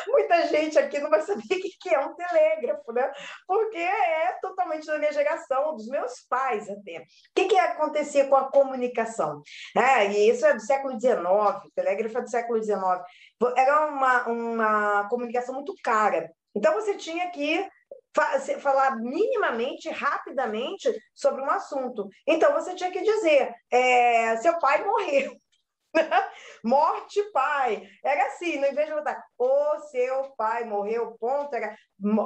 [0.07, 3.11] muita gente aqui não vai saber o que é um telégrafo, né?
[3.47, 6.97] Porque é totalmente da minha geração, dos meus pais até.
[6.99, 7.03] O
[7.35, 9.41] que, que acontecia com a comunicação?
[9.75, 12.79] É, e isso é do século XIX, o telégrafo é do século XIX.
[13.55, 16.31] Era uma, uma comunicação muito cara.
[16.55, 17.63] Então você tinha que
[18.59, 22.09] falar minimamente, rapidamente sobre um assunto.
[22.25, 25.35] Então você tinha que dizer: é, seu pai morreu.
[26.63, 27.87] Morte, pai.
[28.03, 31.75] Era assim, no invés de botar o seu pai morreu, ponto, era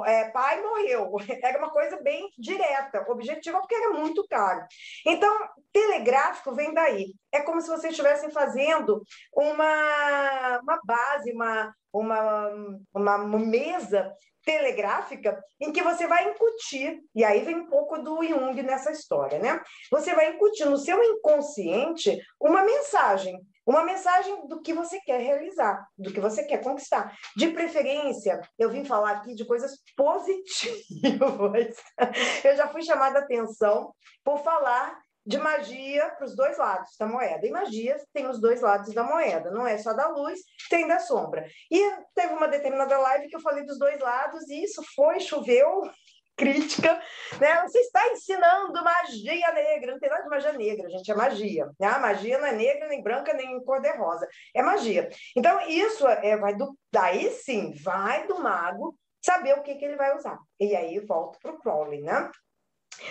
[0.06, 1.12] é, pai morreu.
[1.42, 4.64] Era uma coisa bem direta, objetiva, porque era muito caro.
[5.06, 7.14] Então, telegráfico vem daí.
[7.32, 9.02] É como se vocês estivessem fazendo
[9.34, 14.12] uma, uma base, uma, uma, uma mesa
[14.44, 19.38] telegráfica em que você vai incutir, e aí vem um pouco do Jung nessa história,
[19.38, 19.60] né?
[19.90, 25.86] Você vai incutir no seu inconsciente uma mensagem, uma mensagem do que você quer realizar,
[25.96, 27.16] do que você quer conquistar.
[27.36, 31.76] De preferência, eu vim falar aqui de coisas positivas.
[32.44, 33.94] Eu já fui chamada a atenção
[34.24, 37.46] por falar de magia para os dois lados da moeda.
[37.46, 40.98] E magia tem os dois lados da moeda, não é só da luz, tem da
[40.98, 41.46] sombra.
[41.70, 45.82] E teve uma determinada live que eu falei dos dois lados, e isso foi, choveu
[46.36, 47.00] crítica,
[47.40, 47.62] né?
[47.62, 51.70] Você está ensinando magia negra, não tem nada de magia negra, gente, é magia.
[51.78, 51.86] Né?
[51.86, 55.08] A magia não é negra, nem branca, nem cor-de-rosa, é magia.
[55.36, 59.96] Então, isso é, vai do, daí sim, vai do mago saber o que, que ele
[59.96, 60.38] vai usar.
[60.58, 62.30] E aí volto para o Crowley, né?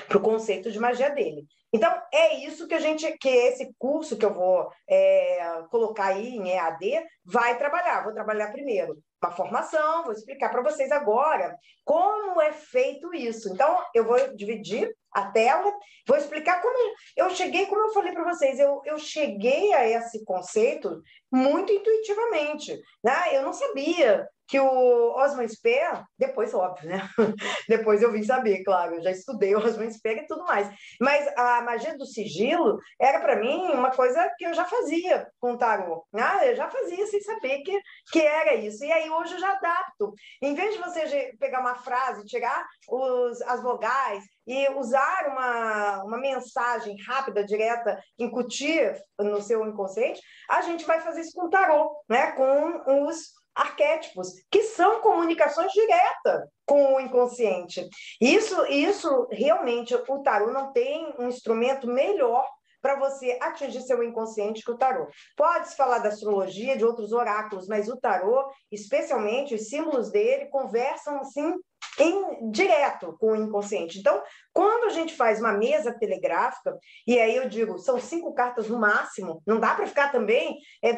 [0.07, 1.45] Para o conceito de magia dele.
[1.73, 6.36] Então, é isso que a gente, que esse curso que eu vou é, colocar aí
[6.36, 8.03] em EAD vai trabalhar.
[8.03, 11.55] Vou trabalhar primeiro uma formação, vou explicar para vocês agora
[11.86, 13.53] como é feito isso.
[13.53, 15.71] Então, eu vou dividir a tela,
[16.07, 20.23] vou explicar como eu cheguei, como eu falei para vocês, eu, eu cheguei a esse
[20.25, 22.81] conceito muito intuitivamente.
[23.03, 23.36] Né?
[23.36, 27.09] Eu não sabia que o Osman Speer, depois, óbvio, né?
[27.69, 30.69] depois eu vim saber, claro, eu já estudei Osman Speer e tudo mais.
[30.99, 35.53] Mas a magia do sigilo era para mim uma coisa que eu já fazia com
[35.53, 36.05] o tarô.
[36.11, 36.51] Né?
[36.51, 37.79] Eu já fazia sem saber que,
[38.11, 38.83] que era isso.
[38.83, 40.13] E aí hoje eu já adapto.
[40.41, 46.17] Em vez de você pegar uma frase, tirar os, as vogais e usar uma, uma
[46.17, 52.03] mensagem rápida, direta, incutir no seu inconsciente, a gente vai fazer isso com o tarô,
[52.09, 52.33] né?
[52.33, 57.87] com os arquétipos, que são comunicações diretas com o inconsciente.
[58.19, 62.47] Isso, isso realmente, o tarô não tem um instrumento melhor
[62.81, 65.07] para você atingir seu inconsciente que o tarô.
[65.37, 71.19] Pode-se falar da astrologia, de outros oráculos, mas o tarô, especialmente os símbolos dele, conversam
[71.19, 71.53] assim
[72.01, 73.99] em direto com o inconsciente.
[73.99, 78.67] Então, quando a gente faz uma mesa telegráfica, e aí eu digo, são cinco cartas
[78.67, 80.97] no máximo, não dá para ficar também é,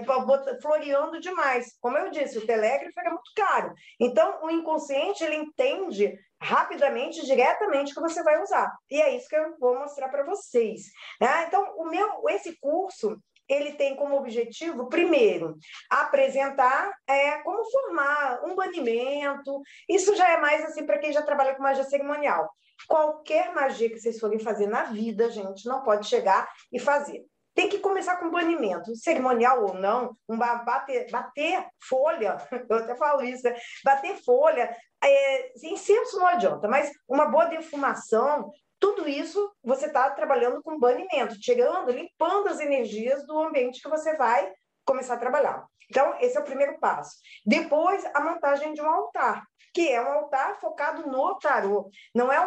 [0.62, 1.76] floreando demais.
[1.82, 3.74] Como eu disse, o telégrafo era muito caro.
[4.00, 8.72] Então, o inconsciente, ele entende rapidamente, diretamente, que você vai usar.
[8.90, 10.84] E é isso que eu vou mostrar para vocês.
[11.20, 11.46] Né?
[11.48, 15.58] Então, o meu, esse curso, ele tem como objetivo, primeiro,
[15.90, 19.62] apresentar é, como formar um banimento.
[19.88, 22.50] Isso já é mais assim para quem já trabalha com magia cerimonial.
[22.88, 27.24] Qualquer magia que vocês forem fazer na vida, gente, não pode chegar e fazer.
[27.56, 33.22] Tem que começar com banimento, cerimonial ou não, um bater, bater folha, eu até falo
[33.22, 33.56] isso, né?
[33.86, 38.52] bater folha, é, incenso não adianta, mas uma boa defumação,
[38.84, 44.18] tudo isso você está trabalhando com banimento, tirando, limpando as energias do ambiente que você
[44.18, 44.52] vai
[44.84, 45.66] começar a trabalhar.
[45.90, 47.16] Então, esse é o primeiro passo.
[47.46, 49.42] Depois, a montagem de um altar,
[49.74, 51.90] que é um altar focado no tarô.
[52.14, 52.40] Não é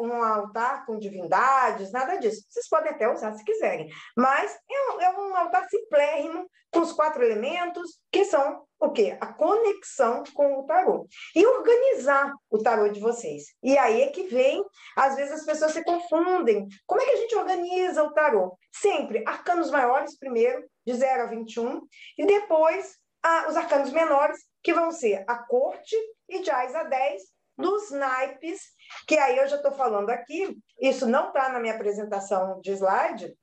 [0.00, 2.44] um altar com divindades, nada disso.
[2.48, 3.88] Vocês podem até usar se quiserem.
[4.16, 9.16] Mas é um, é um altar simplérrimo, com os quatro elementos, que são o quê?
[9.20, 11.06] A conexão com o tarô.
[11.36, 13.44] E organizar o tarô de vocês.
[13.62, 14.64] E aí é que vem,
[14.96, 16.66] às vezes as pessoas se confundem.
[16.86, 18.56] Como é que a gente organiza o tarô?
[18.72, 21.82] Sempre arcanos maiores primeiro, de 0 a 21,
[22.18, 25.96] e depois ah, os arcanos menores, que vão ser a corte
[26.32, 27.22] e Ais a 10
[27.56, 28.60] dos naipes,
[29.06, 33.36] que aí eu já estou falando aqui, isso não está na minha apresentação de slide,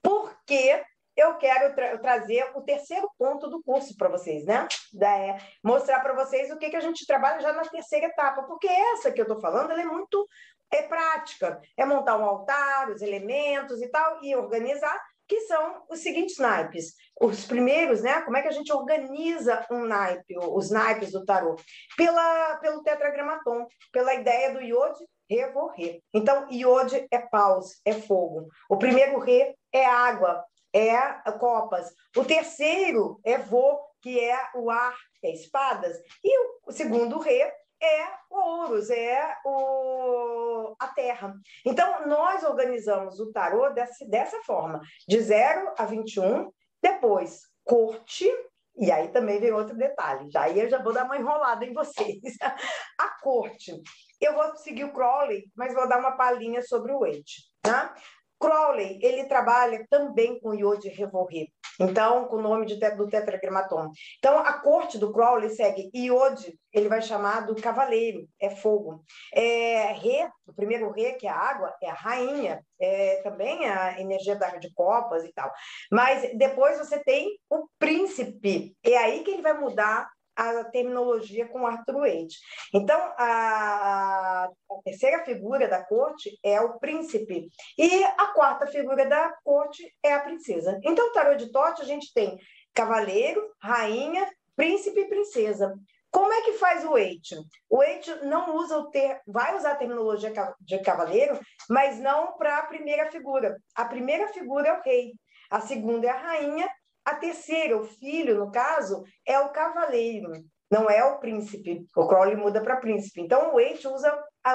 [0.00, 0.84] porque
[1.16, 4.66] eu quero tra trazer o terceiro ponto do curso para vocês, né?
[4.92, 8.44] Da, é, mostrar para vocês o que, que a gente trabalha já na terceira etapa,
[8.44, 10.26] porque essa que eu estou falando é muito
[10.72, 14.98] é prática, é montar um altar, os elementos e tal, e organizar,
[15.32, 16.94] que são os seguintes naipes.
[17.18, 18.20] Os primeiros, né?
[18.20, 21.56] Como é que a gente organiza um naipe, os naipes do tarô?
[21.96, 26.02] Pela, pelo tetragramaton, pela ideia do iode, revorrer.
[26.12, 28.46] Então, iode é paus, é fogo.
[28.68, 30.92] O primeiro re é água, é
[31.38, 31.90] copas.
[32.14, 35.96] O terceiro é vo, que é o ar, é espadas.
[36.22, 37.50] E o segundo re
[37.82, 41.34] é o ouros, é o, a terra.
[41.64, 46.50] Então, nós organizamos o tarô dessa, dessa forma, de 0 a 21,
[46.82, 48.28] depois corte,
[48.76, 51.72] e aí também vem outro detalhe, já aí eu já vou dar uma enrolada em
[51.72, 52.18] vocês.
[52.98, 53.72] a corte,
[54.20, 57.50] eu vou seguir o Crowley, mas vou dar uma palhinha sobre o Wade.
[57.60, 57.94] Tá?
[58.42, 61.46] Crowley, ele trabalha também com Iode Revorrer,
[61.80, 63.90] então, com o nome de, do tetragramaton.
[64.18, 69.04] Então, a corte do Crowley segue Iode, ele vai chamar do cavaleiro, é fogo.
[69.32, 74.00] É, Re, o primeiro Re, que é a água, é a rainha, é também a
[74.00, 75.50] energia da, de copas e tal.
[75.90, 80.08] Mas depois você tem o príncipe, é aí que ele vai mudar
[80.50, 82.36] a terminologia com Arthur Wade.
[82.74, 89.32] Então, a, a, terceira figura da corte é o príncipe e a quarta figura da
[89.44, 90.80] corte é a princesa.
[90.84, 92.38] Então, o tarô de Tote a gente tem
[92.74, 95.74] cavaleiro, rainha, príncipe e princesa.
[96.10, 97.36] Como é que faz o Wade?
[97.70, 102.58] O Wade não usa o ter, vai usar a terminologia de cavaleiro, mas não para
[102.58, 103.56] a primeira figura.
[103.74, 105.14] A primeira figura é o rei,
[105.50, 106.68] a segunda é a rainha
[107.04, 110.32] a terceira, o filho, no caso, é o cavaleiro,
[110.70, 111.84] não é o príncipe.
[111.96, 113.20] O Crowley muda para príncipe.
[113.20, 114.10] Então, o Waite usa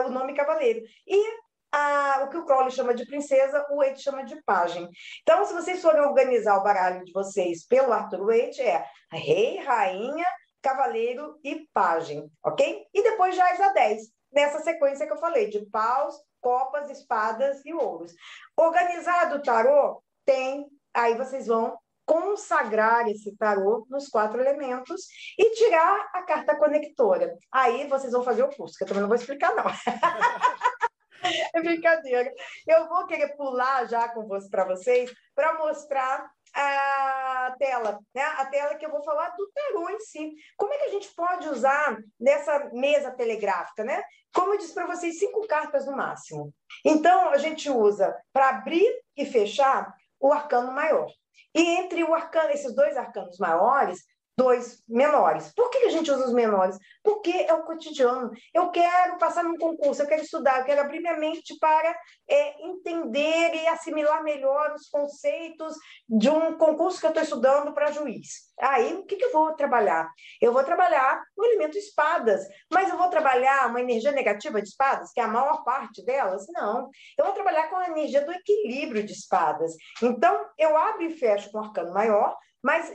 [0.06, 0.82] o nome cavaleiro.
[1.06, 1.38] E
[1.72, 4.90] a, o que o Crowley chama de princesa, o Waite chama de pajem.
[5.22, 10.26] Então, se vocês forem organizar o baralho de vocês pelo Arthur Waite, é rei, rainha,
[10.62, 12.86] cavaleiro e pajem, ok?
[12.94, 17.74] E depois já a 10, nessa sequência que eu falei, de paus, copas, espadas e
[17.74, 18.14] ouros.
[18.56, 21.78] Organizado o tarô, tem, aí vocês vão
[22.08, 25.02] consagrar esse tarô nos quatro elementos
[25.38, 27.38] e tirar a carta conectora.
[27.52, 29.66] Aí vocês vão fazer o curso, que eu também não vou explicar, não.
[31.54, 32.34] é brincadeira.
[32.66, 38.22] Eu vou querer pular já com você para vocês para mostrar a tela, né?
[38.22, 40.32] A tela que eu vou falar do tarô em si.
[40.56, 44.02] Como é que a gente pode usar nessa mesa telegráfica, né?
[44.34, 46.54] Como eu disse para vocês, cinco cartas no máximo.
[46.86, 51.08] Então, a gente usa para abrir e fechar o arcano maior.
[51.54, 54.06] E entre o arcano, esses dois arcanos maiores,
[54.38, 55.52] dois menores.
[55.56, 56.78] Por que a gente usa os menores?
[57.04, 58.32] Porque é o cotidiano.
[58.54, 61.98] Eu quero passar num concurso, eu quero estudar, eu quero abrir minha mente para
[62.30, 65.76] é, entender e assimilar melhor os conceitos
[66.08, 68.48] de um concurso que eu estou estudando para juiz.
[68.60, 70.08] Aí, o que, que eu vou trabalhar?
[70.40, 75.12] Eu vou trabalhar o elemento espadas, mas eu vou trabalhar uma energia negativa de espadas,
[75.14, 76.46] que é a maior parte delas?
[76.50, 76.90] Não.
[77.18, 79.74] Eu vou trabalhar com a energia do equilíbrio de espadas.
[80.02, 82.36] Então, eu abro e fecho com o arcano maior,
[82.68, 82.94] mas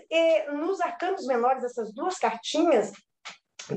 [0.53, 2.93] nos arcanos menores, essas duas cartinhas,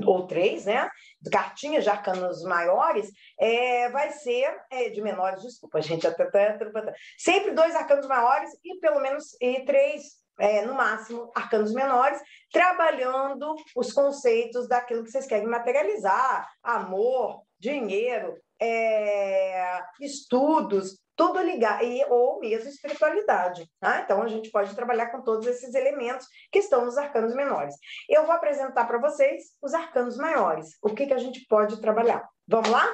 [0.06, 0.90] ou três, né?
[1.32, 6.94] Cartinhas de arcanos maiores, é, vai ser é, de menores, desculpa, gente, até, até, até,
[7.18, 10.04] sempre dois arcanos maiores e pelo menos e três
[10.38, 12.20] é, no máximo, arcanos menores,
[12.52, 22.04] trabalhando os conceitos daquilo que vocês querem materializar: amor, dinheiro, é, estudos, tudo ligado, e,
[22.06, 23.70] ou mesmo espiritualidade.
[23.80, 24.02] Tá?
[24.02, 27.76] Então, a gente pode trabalhar com todos esses elementos que estão nos arcanos menores.
[28.10, 32.28] Eu vou apresentar para vocês os arcanos maiores, o que, que a gente pode trabalhar.
[32.48, 32.86] Vamos lá?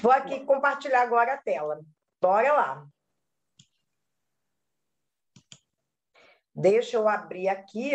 [0.00, 1.80] Vou aqui compartilhar agora a tela.
[2.20, 2.86] Bora lá.
[6.54, 7.92] Deixa eu abrir aqui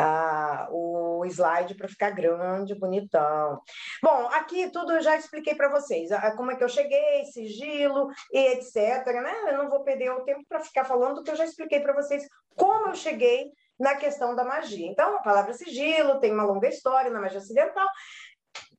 [0.00, 3.60] ah, o slide para ficar grande, bonitão.
[4.02, 8.08] Bom, aqui tudo eu já expliquei para vocês, ah, como é que eu cheguei, sigilo
[8.32, 9.06] e etc.
[9.06, 9.34] Né?
[9.48, 12.26] Eu não vou perder o tempo para ficar falando, que eu já expliquei para vocês
[12.56, 14.86] como eu cheguei na questão da magia.
[14.86, 17.88] Então, a palavra sigilo tem uma longa história na magia ocidental,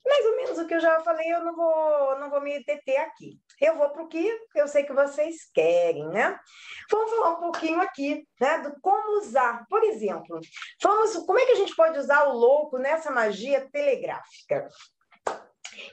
[0.06, 2.98] mais ou menos o que eu já falei, eu não vou, não vou me deter
[2.98, 3.40] aqui.
[3.62, 6.38] Eu vou para o que eu sei que vocês querem, né?
[6.90, 9.66] Vamos falar um pouquinho aqui, né, do como usar.
[9.70, 10.40] Por exemplo,
[10.82, 14.68] vamos, como é que a gente pode usar o louco nessa magia telegráfica?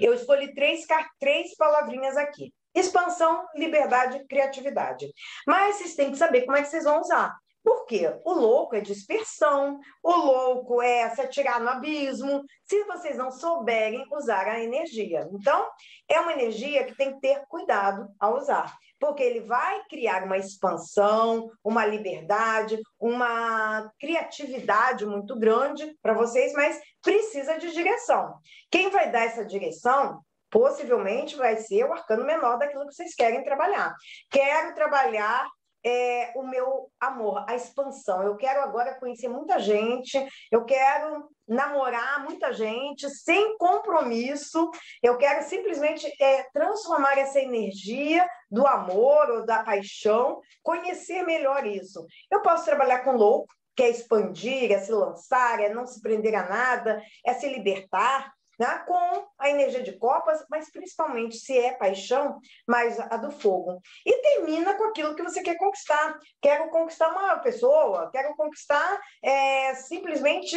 [0.01, 0.87] Eu escolhi três,
[1.21, 2.55] três palavrinhas aqui.
[2.75, 5.07] Expansão, liberdade, criatividade.
[5.47, 7.37] Mas vocês têm que saber como é que vocês vão usar.
[7.63, 8.19] Por quê?
[8.25, 14.05] O louco é dispersão, o louco é se atirar no abismo, se vocês não souberem
[14.13, 15.29] usar a energia.
[15.33, 15.69] Então,
[16.09, 20.39] é uma energia que tem que ter cuidado ao usar, porque ele vai criar uma
[20.39, 28.35] expansão, uma liberdade, uma criatividade muito grande para vocês, mas precisa de direção.
[28.71, 33.45] Quem vai dar essa direção possivelmente vai ser o arcano menor daquilo que vocês querem
[33.45, 33.95] trabalhar.
[34.31, 35.47] Quero trabalhar
[35.85, 38.23] é, o meu amor, a expansão.
[38.23, 40.19] Eu quero agora conhecer muita gente,
[40.51, 44.71] eu quero namorar muita gente sem compromisso,
[45.03, 52.07] eu quero simplesmente é, transformar essa energia do amor ou da paixão, conhecer melhor isso.
[52.31, 56.35] Eu posso trabalhar com louco, que é expandir, é se lançar, é não se prender
[56.35, 58.85] a nada, é se libertar né?
[58.87, 63.81] com a energia de copas, mas principalmente se é paixão, mais a do fogo.
[64.05, 66.19] E termina com aquilo que você quer conquistar.
[66.41, 70.57] Quero conquistar uma pessoa, quero conquistar é, simplesmente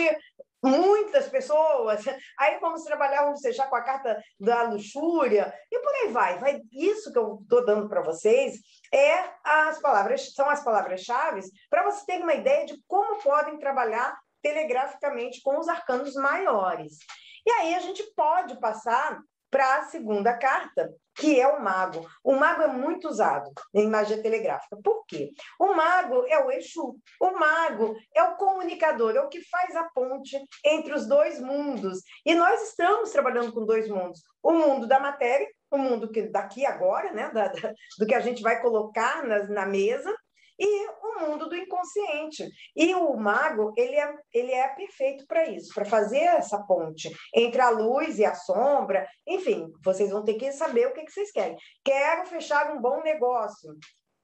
[0.63, 2.03] muitas pessoas.
[2.37, 6.37] Aí vamos trabalhar, vamos fechar com a carta da luxúria e por aí vai.
[6.37, 8.59] vai isso que eu estou dando para vocês
[8.93, 14.17] é as palavras, são as palavras-chave para você ter uma ideia de como podem trabalhar
[14.41, 16.97] telegraficamente com os arcanos maiores.
[17.45, 19.21] E aí a gente pode passar
[19.51, 22.07] para a segunda carta, que é o mago.
[22.23, 24.77] O mago é muito usado em magia telegráfica.
[24.81, 25.31] Por quê?
[25.59, 26.95] O mago é o Exu.
[27.19, 31.99] O mago é o comunicador, é o que faz a ponte entre os dois mundos.
[32.25, 36.65] E nós estamos trabalhando com dois mundos: o mundo da matéria, o mundo que daqui
[36.65, 40.15] agora, né, da, da, do que a gente vai colocar na, na mesa,
[40.61, 42.47] e o mundo do inconsciente.
[42.75, 47.59] E o mago, ele é, ele é perfeito para isso, para fazer essa ponte entre
[47.59, 49.07] a luz e a sombra.
[49.27, 51.57] Enfim, vocês vão ter que saber o que, que vocês querem.
[51.83, 53.75] Quero fechar um bom negócio.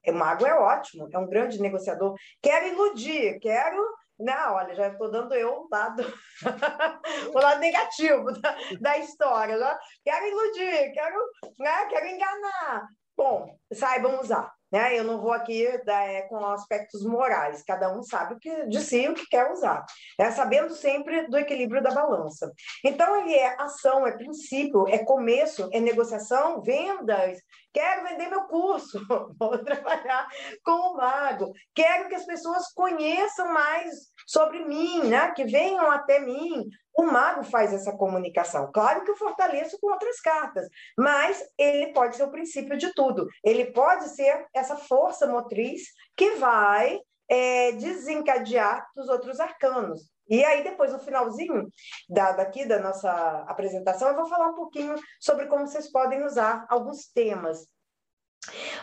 [0.07, 2.13] O mago é ótimo, é um grande negociador.
[2.41, 3.83] Quero iludir, quero
[4.19, 6.03] não, olha, já estou dando eu o lado,
[7.35, 9.59] o lado negativo da, da história.
[9.59, 11.19] Já quero iludir, quero,
[11.59, 12.87] né, quero enganar.
[13.15, 14.56] Bom, saibam usar.
[14.71, 14.97] Né?
[14.97, 19.07] Eu não vou aqui é, com aspectos morais, cada um sabe o que, de si
[19.07, 19.85] o que quer usar,
[20.19, 22.51] é, sabendo sempre do equilíbrio da balança.
[22.83, 27.37] Então, ele é ação, é princípio, é começo, é negociação, vendas.
[27.73, 28.99] Quero vender meu curso,
[29.39, 30.27] vou trabalhar
[30.63, 31.51] com o mago.
[31.75, 33.93] Quero que as pessoas conheçam mais
[34.25, 35.31] sobre mim, né?
[35.31, 36.65] que venham até mim,
[36.97, 38.71] o mago faz essa comunicação.
[38.73, 43.27] Claro que eu fortaleço com outras cartas, mas ele pode ser o princípio de tudo.
[43.43, 45.83] Ele pode ser essa força motriz
[46.15, 46.99] que vai
[47.29, 50.09] é, desencadear os outros arcanos.
[50.29, 51.67] E aí, depois, no finalzinho
[52.09, 53.11] da, daqui da nossa
[53.47, 57.65] apresentação, eu vou falar um pouquinho sobre como vocês podem usar alguns temas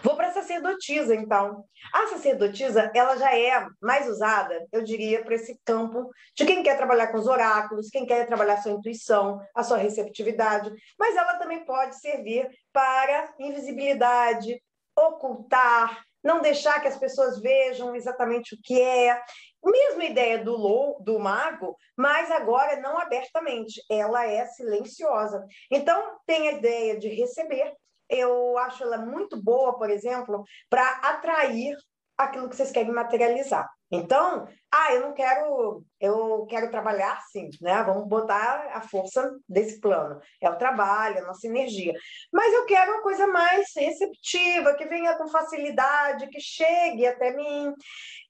[0.02, 1.64] Vou para a sacerdotisa, então.
[1.92, 6.76] A sacerdotisa, ela já é mais usada, eu diria, para esse campo de quem quer
[6.76, 11.38] trabalhar com os oráculos, quem quer trabalhar a sua intuição, a sua receptividade, mas ela
[11.38, 14.60] também pode servir para invisibilidade,
[14.96, 19.20] ocultar, não deixar que as pessoas vejam exatamente o que é.
[19.64, 25.46] Mesma ideia do, lou, do mago, mas agora não abertamente, ela é silenciosa.
[25.70, 27.72] Então, tem a ideia de receber,
[28.08, 31.76] eu acho ela muito boa, por exemplo, para atrair
[32.16, 33.68] aquilo que vocês querem materializar.
[33.90, 34.46] Então,
[34.76, 37.80] ah, eu não quero, eu quero trabalhar assim, né?
[37.84, 40.20] Vamos botar a força desse plano.
[40.40, 41.94] É o trabalho, a nossa energia.
[42.32, 47.72] Mas eu quero uma coisa mais receptiva, que venha com facilidade, que chegue até mim.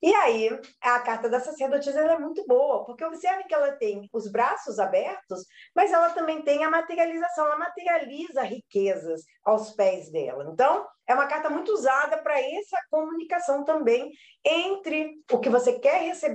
[0.03, 0.51] E aí,
[0.83, 5.47] a carta da sacerdotisa é muito boa, porque observe que ela tem os braços abertos,
[5.75, 10.47] mas ela também tem a materialização, ela materializa riquezas aos pés dela.
[10.53, 14.11] Então, é uma carta muito usada para essa comunicação também
[14.45, 16.34] entre o que você quer receber,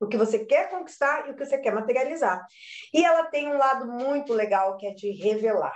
[0.00, 2.44] o que você quer conquistar e o que você quer materializar.
[2.92, 5.74] E ela tem um lado muito legal que é de revelar.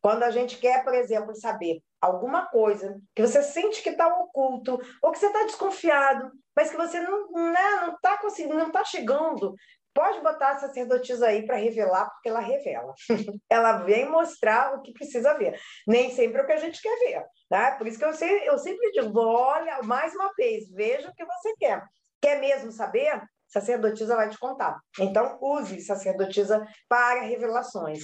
[0.00, 4.78] Quando a gente quer, por exemplo, saber alguma coisa que você sente que está oculto,
[5.02, 8.84] ou que você está desconfiado, mas que você não né, não está conseguindo, não está
[8.84, 9.54] chegando,
[9.92, 12.94] pode botar a sacerdotisa aí para revelar, porque ela revela.
[13.50, 15.58] ela vem mostrar o que precisa ver.
[15.86, 17.24] Nem sempre é o que a gente quer ver.
[17.50, 17.72] Né?
[17.72, 21.24] Por isso que eu, sei, eu sempre digo: olha, mais uma vez, veja o que
[21.24, 21.82] você quer.
[22.20, 23.22] Quer mesmo saber?
[23.46, 24.78] Sacerdotisa vai te contar.
[24.98, 28.00] Então, use sacerdotisa para revelações.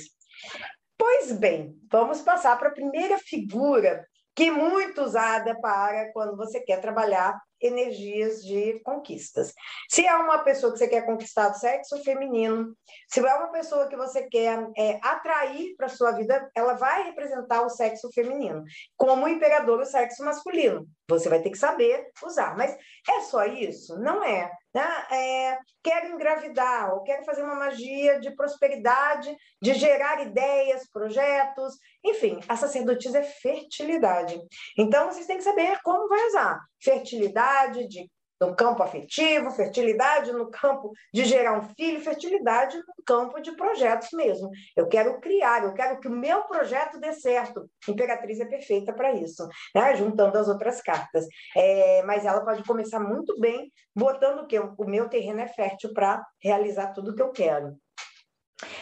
[0.96, 6.80] Pois bem, vamos passar para a primeira figura que muito usada para quando você quer
[6.80, 9.52] trabalhar energias de conquistas.
[9.88, 12.76] Se é uma pessoa que você quer conquistar do sexo feminino,
[13.08, 17.62] se é uma pessoa que você quer é, atrair para sua vida, ela vai representar
[17.62, 18.62] o sexo feminino.
[18.96, 20.86] Como o imperador, o sexo masculino.
[21.08, 22.56] Você vai ter que saber usar.
[22.56, 22.76] Mas
[23.08, 23.98] é só isso?
[23.98, 24.50] Não é.
[24.74, 25.06] Né?
[25.10, 32.40] é quero engravidar, ou quero fazer uma magia de prosperidade, de gerar ideias, projetos, enfim,
[32.48, 34.40] a sacerdotisa é fertilidade.
[34.76, 36.58] Então, vocês têm que saber como vai usar.
[36.82, 38.10] Fertilidade de
[38.44, 44.08] no campo afetivo, fertilidade no campo de gerar um filho, fertilidade no campo de projetos
[44.12, 44.50] mesmo.
[44.76, 47.68] Eu quero criar, eu quero que o meu projeto dê certo.
[47.88, 49.96] Imperatriz é perfeita para isso, né?
[49.96, 51.26] juntando as outras cartas.
[51.56, 55.92] É, mas ela pode começar muito bem botando o que o meu terreno é fértil
[55.92, 57.76] para realizar tudo o que eu quero.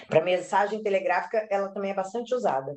[0.09, 2.77] Para mensagem telegráfica, ela também é bastante usada.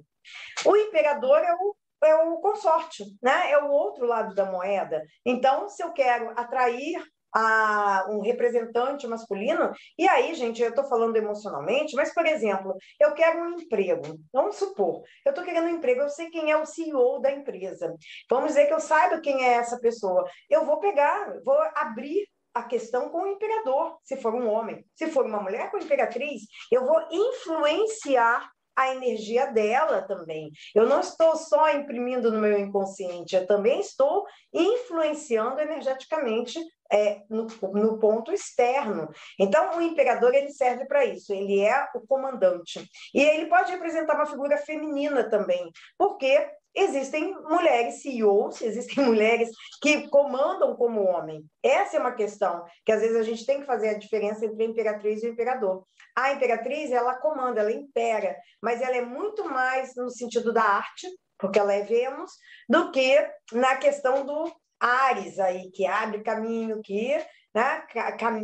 [0.65, 3.51] O imperador é o é o consorte, né?
[3.51, 5.01] É o outro lado da moeda.
[5.25, 7.01] Então, se eu quero atrair
[7.35, 13.13] a um representante masculino, e aí, gente, eu estou falando emocionalmente, mas, por exemplo, eu
[13.13, 14.17] quero um emprego.
[14.31, 17.93] Vamos supor, eu estou querendo um emprego, eu sei quem é o CEO da empresa.
[18.29, 20.25] Vamos dizer que eu saiba quem é essa pessoa.
[20.49, 24.85] Eu vou pegar, vou abrir a questão com o imperador, se for um homem.
[24.95, 30.51] Se for uma mulher com a imperatriz, eu vou influenciar a energia dela também.
[30.73, 36.59] Eu não estou só imprimindo no meu inconsciente, eu também estou influenciando energeticamente
[36.91, 39.09] é, no, no, ponto externo.
[39.39, 42.87] Então, o imperador ele serve para isso, ele é o comandante.
[43.13, 49.49] E ele pode representar uma figura feminina também, porque existem mulheres CEOs, existem mulheres
[49.81, 51.43] que comandam como homem.
[51.63, 54.63] Essa é uma questão que às vezes a gente tem que fazer a diferença entre
[54.63, 55.85] a imperatriz e o imperador.
[56.15, 61.07] A imperatriz, ela comanda, ela impera, mas ela é muito mais no sentido da arte,
[61.37, 62.31] porque ela é Vênus,
[62.69, 63.15] do que
[63.51, 67.17] na questão do Ares aí, que abre caminho, que,
[67.55, 67.83] né,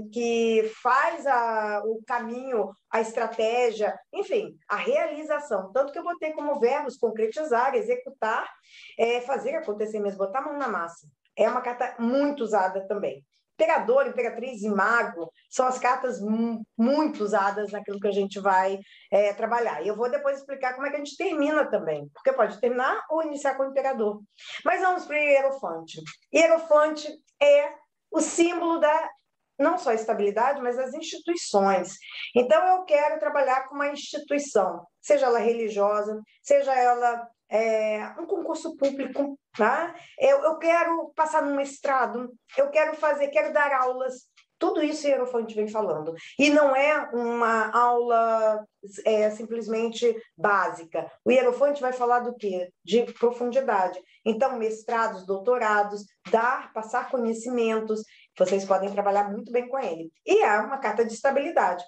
[0.10, 5.70] que faz a, o caminho, a estratégia, enfim, a realização.
[5.74, 8.50] Tanto que eu botei como verbos concretizar, executar,
[8.98, 11.06] é, fazer acontecer mesmo, botar a mão na massa.
[11.38, 13.26] É uma carta muito usada também.
[13.60, 16.20] Imperador, Imperatriz e Mago são as cartas
[16.76, 18.80] muito usadas naquilo que a gente vai
[19.12, 19.84] é, trabalhar.
[19.84, 23.06] E eu vou depois explicar como é que a gente termina também, porque pode terminar
[23.10, 24.22] ou iniciar com o Imperador.
[24.66, 26.02] Mas vamos para Hierofante.
[26.34, 27.08] Hierofante
[27.40, 27.81] é
[28.12, 29.10] o símbolo da
[29.58, 31.98] não só estabilidade, mas das instituições.
[32.36, 38.76] Então, eu quero trabalhar com uma instituição, seja ela religiosa, seja ela é, um concurso
[38.76, 39.94] público, tá?
[40.18, 44.30] Eu, eu quero passar num mestrado, eu quero fazer, quero dar aulas.
[44.62, 46.14] Tudo isso Hierofante vem falando.
[46.38, 48.64] E não é uma aula
[49.04, 51.12] é, simplesmente básica.
[51.26, 52.70] O Hierofante vai falar do quê?
[52.86, 54.00] De profundidade.
[54.24, 58.04] Então, mestrados, doutorados, dar, passar conhecimentos,
[58.38, 60.12] vocês podem trabalhar muito bem com ele.
[60.24, 61.84] E é uma carta de estabilidade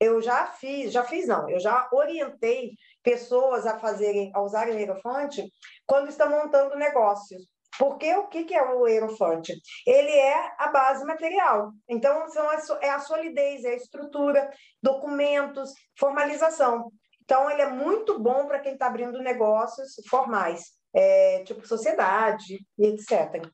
[0.00, 2.70] eu já fiz, já fiz não, eu já orientei
[3.02, 5.52] pessoas a fazerem, a usarem o Aerofante
[5.84, 7.42] quando estão montando negócios.
[7.78, 9.54] Porque o que, que é o Aerofante?
[9.86, 11.72] Ele é a base material.
[11.88, 14.50] Então, são a, é a solidez, é a estrutura,
[14.82, 16.90] documentos, formalização.
[17.22, 22.86] Então, ele é muito bom para quem está abrindo negócios formais, é, tipo sociedade e
[22.86, 23.46] etc.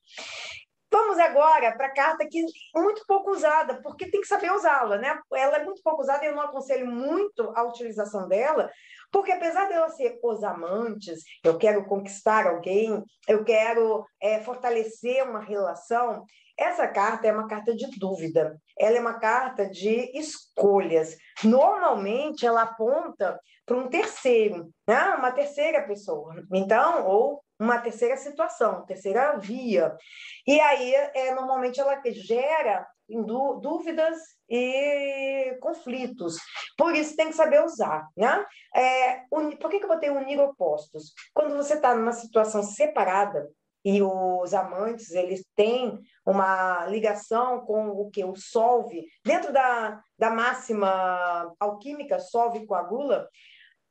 [0.95, 4.97] Vamos agora para a carta que é muito pouco usada, porque tem que saber usá-la,
[4.97, 5.19] né?
[5.35, 8.71] Ela é muito pouco usada e eu não aconselho muito a utilização dela,
[9.15, 15.39] porque apesar dela ser os amantes, eu quero conquistar alguém, eu quero é, fortalecer uma
[15.39, 16.25] relação,
[16.59, 21.17] essa carta é uma carta de dúvida, ela é uma carta de escolhas.
[21.45, 25.15] Normalmente ela aponta para um terceiro, né?
[25.17, 26.35] uma terceira pessoa.
[26.53, 29.97] Então, ou uma terceira situação, terceira via.
[30.45, 36.37] E aí, é, normalmente, ela gera dúvidas e conflitos.
[36.77, 38.09] Por isso, tem que saber usar.
[38.17, 38.45] Né?
[38.75, 41.13] É, por que, que eu botei unir opostos?
[41.33, 43.49] Quando você está numa situação separada,
[43.85, 48.25] e os amantes, eles têm uma ligação com o que?
[48.25, 49.07] O solve.
[49.23, 53.29] Dentro da, da máxima alquímica, solve coagula,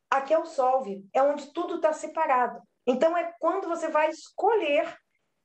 [0.09, 2.59] aqui é o solve, é onde tudo está separado.
[2.87, 4.97] Então, é quando você vai escolher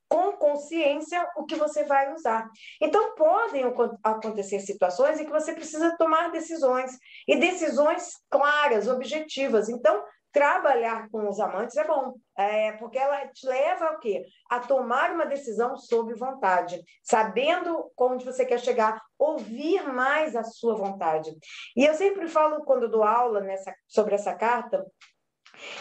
[0.09, 2.49] com consciência o que você vai usar.
[2.81, 3.63] Então, podem
[4.03, 6.97] acontecer situações em que você precisa tomar decisões,
[7.27, 9.69] e decisões claras, objetivas.
[9.69, 14.23] Então, trabalhar com os amantes é bom, é, porque ela te leva ao quê?
[14.49, 20.75] A tomar uma decisão sob vontade, sabendo onde você quer chegar, ouvir mais a sua
[20.75, 21.35] vontade.
[21.75, 24.85] E eu sempre falo, quando dou aula nessa, sobre essa carta,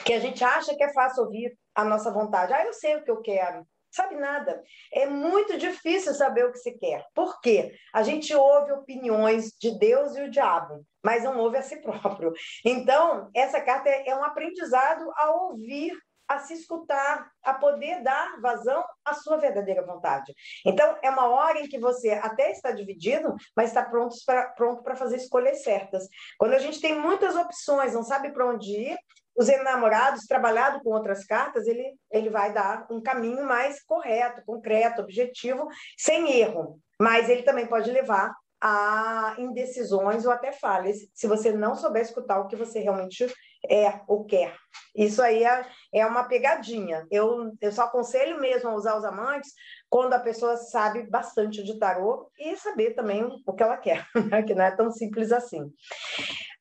[0.05, 2.53] que a gente acha que é fácil ouvir a nossa vontade.
[2.53, 3.66] Ah, eu sei o que eu quero
[3.99, 4.62] sabe nada.
[4.92, 7.05] É muito difícil saber o que se quer.
[7.14, 7.74] Por quê?
[7.92, 12.32] A gente ouve opiniões de Deus e o diabo, mas não ouve a si próprio.
[12.64, 15.92] Então, essa carta é um aprendizado a ouvir,
[16.28, 20.32] a se escutar, a poder dar vazão à sua verdadeira vontade.
[20.64, 24.14] Então, é uma hora em que você até está dividido, mas está pronto
[24.82, 26.07] para fazer escolhas certas.
[26.38, 28.99] Quando a gente tem muitas opções, não sabe para onde ir,
[29.39, 35.01] os enamorados, trabalhado com outras cartas, ele, ele vai dar um caminho mais correto, concreto,
[35.01, 36.80] objetivo, sem erro.
[37.01, 42.41] Mas ele também pode levar a indecisões ou até falhas, se você não souber escutar
[42.41, 43.32] o que você realmente
[43.70, 44.57] é ou quer.
[44.97, 45.64] Isso aí é,
[45.95, 47.07] é uma pegadinha.
[47.09, 49.53] Eu, eu só aconselho mesmo a usar os amantes
[49.89, 54.43] quando a pessoa sabe bastante de tarô e saber também o que ela quer, né?
[54.43, 55.72] que não é tão simples assim.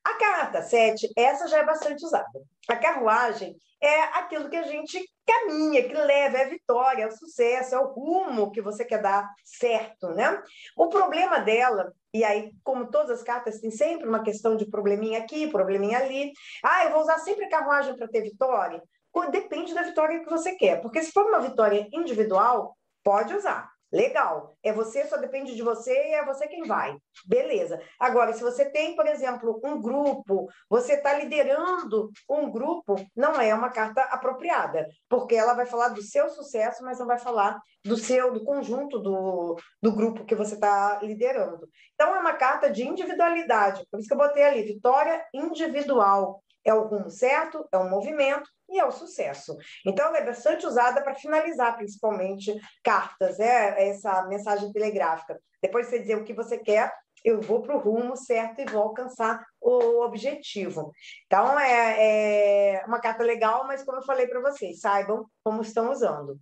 [0.08, 2.40] A carta 7, essa já é bastante usada.
[2.66, 7.12] A carruagem é aquilo que a gente caminha, que leva, é a vitória, é o
[7.12, 10.42] sucesso, é o rumo que você quer dar certo, né?
[10.74, 15.18] O problema dela, e aí, como todas as cartas, tem sempre uma questão de probleminha
[15.18, 16.32] aqui, probleminha ali.
[16.64, 18.82] Ah, eu vou usar sempre a carruagem para ter vitória?
[19.30, 23.68] Depende da vitória que você quer, porque se for uma vitória individual, pode usar.
[23.90, 24.56] Legal.
[24.62, 26.96] É você, só depende de você e é você quem vai.
[27.26, 27.80] Beleza.
[27.98, 33.54] Agora, se você tem, por exemplo, um grupo, você está liderando um grupo, não é
[33.54, 37.96] uma carta apropriada, porque ela vai falar do seu sucesso, mas não vai falar do
[37.96, 41.66] seu, do conjunto do, do grupo que você está liderando.
[41.94, 43.86] Então, é uma carta de individualidade.
[43.90, 46.42] Por isso que eu botei ali, vitória individual.
[46.64, 49.56] É o rumo certo, é um movimento, e é o sucesso.
[49.86, 52.54] Então, ela é bastante usada para finalizar, principalmente,
[52.84, 55.40] cartas, é essa mensagem telegráfica.
[55.62, 56.92] Depois de você dizer o que você quer,
[57.24, 60.92] eu vou para o rumo certo e vou alcançar o objetivo.
[61.26, 65.90] Então, é, é uma carta legal, mas como eu falei para vocês, saibam como estão
[65.90, 66.38] usando.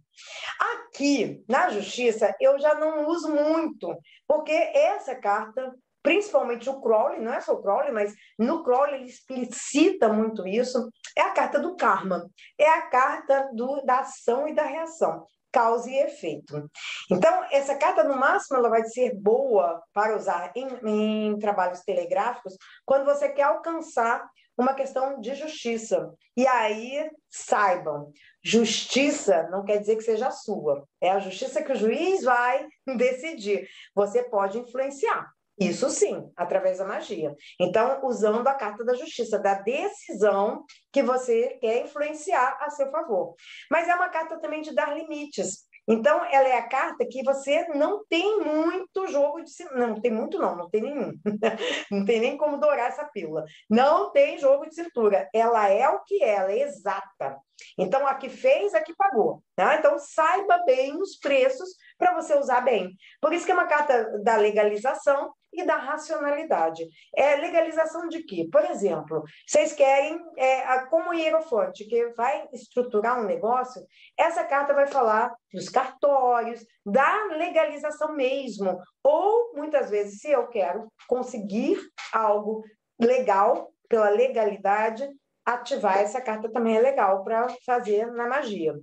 [0.75, 3.97] Aqui, na justiça, eu já não uso muito,
[4.27, 5.75] porque essa carta
[6.07, 10.89] principalmente o Crowley, não é só o Crowley, mas no Crowley ele explicita muito isso,
[11.19, 15.91] é a carta do karma, é a carta do, da ação e da reação, causa
[15.91, 16.71] e efeito.
[17.11, 22.57] Então, essa carta, no máximo, ela vai ser boa para usar em, em trabalhos telegráficos
[22.85, 24.25] quando você quer alcançar
[24.57, 26.15] uma questão de justiça.
[26.37, 28.13] E aí, saibam,
[28.45, 30.87] justiça não quer dizer que seja sua.
[31.01, 32.65] É a justiça que o juiz vai
[32.97, 33.69] decidir.
[33.93, 35.35] Você pode influenciar.
[35.59, 37.35] Isso sim, através da magia.
[37.59, 43.35] Então, usando a carta da justiça, da decisão que você quer influenciar a seu favor.
[43.71, 45.67] Mas é uma carta também de dar limites.
[45.89, 49.87] Então, ela é a carta que você não tem muito jogo de cintura.
[49.87, 51.13] Não tem muito, não, não tem nenhum.
[51.91, 53.45] não tem nem como dourar essa pílula.
[53.71, 55.29] Não tem jogo de cintura.
[55.33, 57.39] Ela é o que é, ela é exata.
[57.79, 59.43] Então, a que fez, a que pagou.
[59.55, 59.77] Tá?
[59.77, 62.91] Então, saiba bem os preços para você usar bem.
[63.21, 66.87] Por isso que é uma carta da legalização e da racionalidade.
[67.15, 68.49] É legalização de quê?
[68.51, 73.83] Por exemplo, vocês querem, é, como hierofante, que vai estruturar um negócio,
[74.17, 78.79] essa carta vai falar dos cartórios, da legalização mesmo.
[79.03, 81.79] Ou, muitas vezes, se eu quero conseguir
[82.13, 82.63] algo
[83.01, 85.09] legal, pela legalidade,
[85.45, 88.75] ativar essa carta também é legal para fazer na magia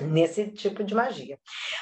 [0.00, 1.38] nesse tipo de magia.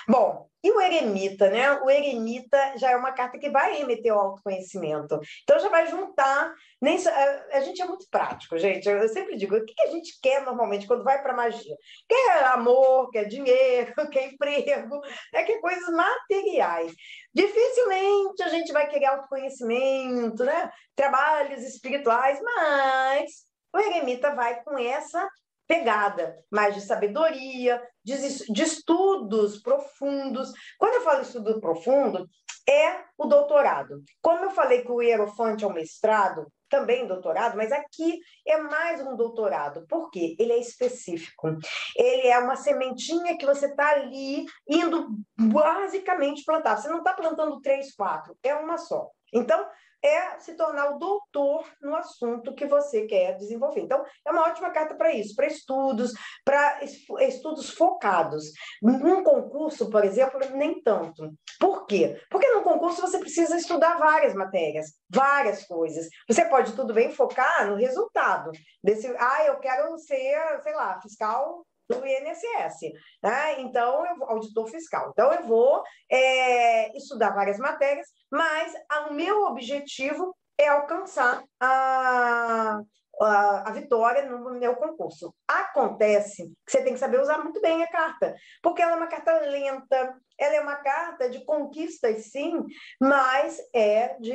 [0.09, 1.73] Bom, e o eremita, né?
[1.81, 5.19] O eremita já é uma carta que vai remeter ao autoconhecimento.
[5.43, 6.55] Então já vai juntar.
[6.81, 8.89] Nem a, a gente é muito prático, gente.
[8.89, 11.77] Eu sempre digo: o que, que a gente quer normalmente quando vai para magia?
[12.09, 15.01] Quer amor, quer dinheiro, quer emprego,
[15.35, 16.93] é que coisas materiais.
[17.35, 20.71] Dificilmente a gente vai querer autoconhecimento, né?
[20.95, 25.29] Trabalhos espirituais, mas o eremita vai com essa
[25.67, 28.17] pegada mais de sabedoria, de,
[28.53, 30.53] de, estudos profundos.
[30.79, 32.29] Quando eu falo estudo profundo,
[32.69, 34.03] é o doutorado.
[34.21, 39.01] Como eu falei que o hierofante é um mestrado, também doutorado, mas aqui é mais
[39.03, 39.87] um doutorado.
[39.87, 40.35] Por quê?
[40.39, 41.55] Ele é específico.
[41.95, 46.79] Ele é uma sementinha que você está ali indo basicamente plantar.
[46.79, 49.11] Você não está plantando três, quatro, é uma só.
[49.35, 49.67] Então,
[50.03, 53.81] é se tornar o doutor no assunto que você quer desenvolver.
[53.81, 56.13] Então, é uma ótima carta para isso, para estudos,
[56.45, 56.81] para
[57.21, 58.45] estudos focados.
[58.83, 61.33] Num concurso, por exemplo, nem tanto.
[61.61, 62.21] Por quê?
[62.31, 66.09] Porque no concurso você precisa estudar várias matérias, várias coisas.
[66.29, 68.51] Você pode tudo bem focar no resultado
[68.83, 71.65] desse, ah, eu quero ser, sei lá, fiscal
[71.95, 73.61] do INSS, né?
[73.61, 75.11] Então, eu, auditor fiscal.
[75.13, 78.73] Então, eu vou é, estudar várias matérias, mas
[79.09, 82.81] o meu objetivo é alcançar a,
[83.21, 85.35] a, a, vitória no meu concurso.
[85.47, 89.07] Acontece que você tem que saber usar muito bem a carta, porque ela é uma
[89.07, 92.65] carta lenta, ela é uma carta de conquistas, sim,
[93.01, 94.35] mas é de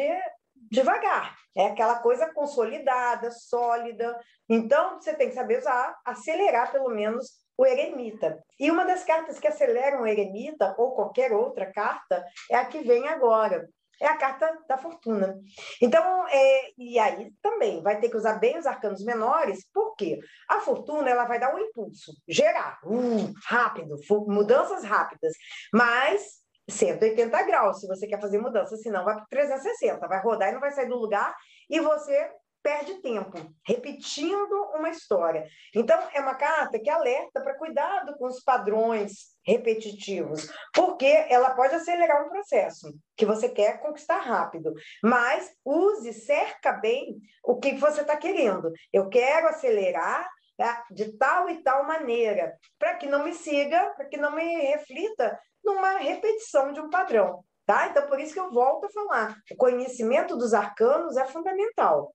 [0.70, 1.36] devagar.
[1.56, 4.20] É aquela coisa consolidada, sólida.
[4.48, 8.44] Então, você tem que saber usar, acelerar pelo menos o eremita.
[8.60, 12.82] E uma das cartas que aceleram o eremita, ou qualquer outra carta, é a que
[12.82, 13.68] vem agora.
[14.00, 15.36] É a carta da fortuna.
[15.82, 20.60] Então, é, e aí também vai ter que usar bem os arcanos menores, porque a
[20.60, 23.96] fortuna ela vai dar um impulso, gerar, uh, rápido,
[24.28, 25.34] mudanças rápidas,
[25.74, 30.52] mas 180 graus, se você quer fazer mudança, senão vai para 360, vai rodar e
[30.52, 31.34] não vai sair do lugar,
[31.68, 32.30] e você
[32.68, 35.48] perde tempo repetindo uma história.
[35.74, 41.76] Então, é uma carta que alerta para cuidado com os padrões repetitivos, porque ela pode
[41.76, 48.02] acelerar um processo que você quer conquistar rápido, mas use, cerca bem o que você
[48.02, 48.74] está querendo.
[48.92, 50.86] Eu quero acelerar tá?
[50.92, 55.40] de tal e tal maneira, para que não me siga, para que não me reflita
[55.64, 57.46] numa repetição de um padrão.
[57.68, 57.88] Tá?
[57.88, 62.14] Então, por isso que eu volto a falar: o conhecimento dos arcanos é fundamental.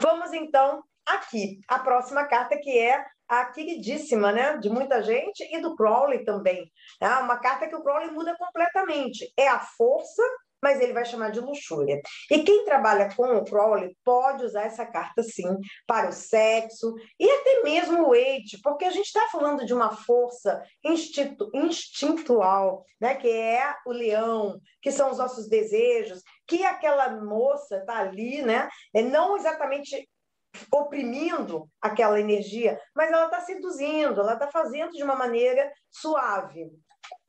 [0.00, 5.60] Vamos então aqui, a próxima carta que é a queridíssima, né, de muita gente e
[5.60, 6.70] do Crowley também.
[7.00, 9.32] É uma carta que o Crowley muda completamente.
[9.36, 10.22] É a força,
[10.62, 12.00] mas ele vai chamar de luxúria.
[12.30, 15.56] E quem trabalha com o Crowley pode usar essa carta sim
[15.86, 19.94] para o sexo e até mesmo o hate, porque a gente está falando de uma
[19.94, 27.10] força instintu instintual, né, que é o leão, que são os nossos desejos, que aquela
[27.22, 28.68] moça está ali, né?
[28.94, 30.08] É não exatamente
[30.72, 36.70] oprimindo aquela energia, mas ela está seduzindo, ela está fazendo de uma maneira suave.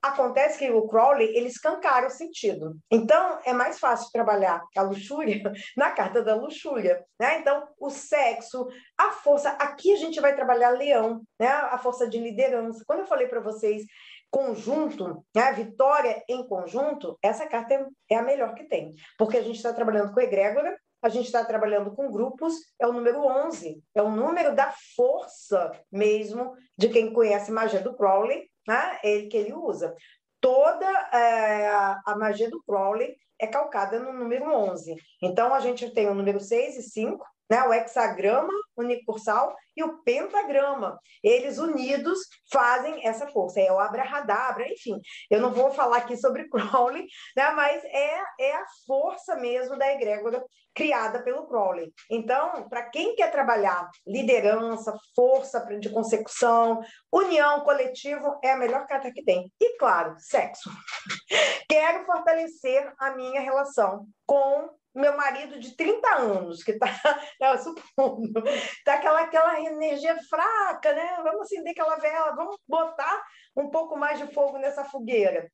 [0.02, 2.76] Acontece que o Crowley ele escancara o sentido.
[2.90, 5.42] Então é mais fácil trabalhar a luxúria
[5.78, 7.40] na carta da luxúria, né?
[7.40, 9.50] Então o sexo, a força.
[9.52, 11.48] Aqui a gente vai trabalhar leão, né?
[11.48, 12.84] A força de liderança.
[12.88, 13.84] Quando eu falei para vocês
[14.32, 19.58] conjunto, né, vitória em conjunto, essa carta é, a melhor que tem, porque a gente
[19.58, 24.02] está trabalhando com egrégora, a gente está trabalhando com grupos, é o número 11, é
[24.02, 29.54] o número da força mesmo de quem conhece magia do Crowley, né, ele que ele
[29.54, 29.96] usa.
[30.40, 31.68] Toda é,
[32.06, 34.96] a magia do Crowley é calcada no número 11.
[35.22, 37.62] Então, a gente tem o número 6 e 5, né?
[37.64, 40.98] o hexagrama unicursal e o pentagrama.
[41.22, 43.60] Eles unidos fazem essa força.
[43.60, 44.98] É o abrahadabra, enfim.
[45.30, 47.52] Eu não vou falar aqui sobre Crowley, né?
[47.52, 50.42] mas é, é a força mesmo da egrégora
[50.74, 51.92] criada pelo Crowley.
[52.10, 56.80] Então, para quem quer trabalhar liderança, força de consecução,
[57.12, 59.52] união, coletivo, é a melhor carta que tem.
[59.60, 60.70] E, claro, sexo.
[61.70, 66.88] Quero fortalecer a minha relação com meu marido de 30 anos, que está,
[67.64, 68.44] supondo,
[68.86, 71.20] tá aquela, aquela energia fraca, né?
[71.24, 73.24] Vamos acender aquela vela, vamos botar
[73.56, 75.50] um pouco mais de fogo nessa fogueira.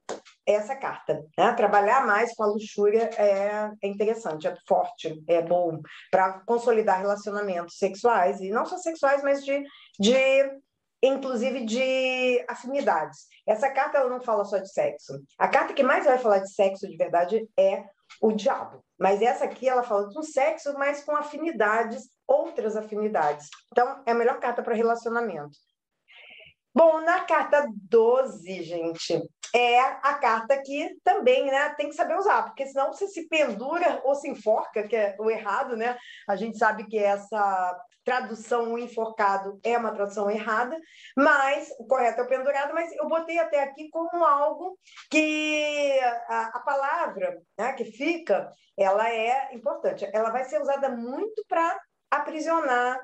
[0.45, 1.53] Essa carta, né?
[1.53, 7.77] Trabalhar mais com a luxúria é, é interessante, é forte, é bom para consolidar relacionamentos
[7.77, 9.63] sexuais, e não só sexuais, mas de,
[9.99, 10.13] de
[11.03, 13.27] inclusive de afinidades.
[13.45, 15.21] Essa carta ela não fala só de sexo.
[15.37, 17.83] A carta que mais vai falar de sexo de verdade é
[18.21, 18.83] o diabo.
[18.99, 23.49] Mas essa aqui ela fala de um sexo, mas com afinidades, outras afinidades.
[23.71, 25.57] Então, é a melhor carta para relacionamento.
[26.73, 29.19] Bom, na carta 12, gente,
[29.53, 34.01] é a carta que também né, tem que saber usar, porque senão você se pendura
[34.03, 35.97] ou se enforca, que é o errado, né?
[36.27, 37.75] A gente sabe que essa
[38.07, 40.79] tradução enforcado é uma tradução errada,
[41.13, 44.79] mas o correto é o pendurado, mas eu botei até aqui como algo
[45.11, 45.99] que
[46.29, 50.09] a, a palavra né, que fica, ela é importante.
[50.13, 51.77] Ela vai ser usada muito para
[52.09, 52.97] aprisionar,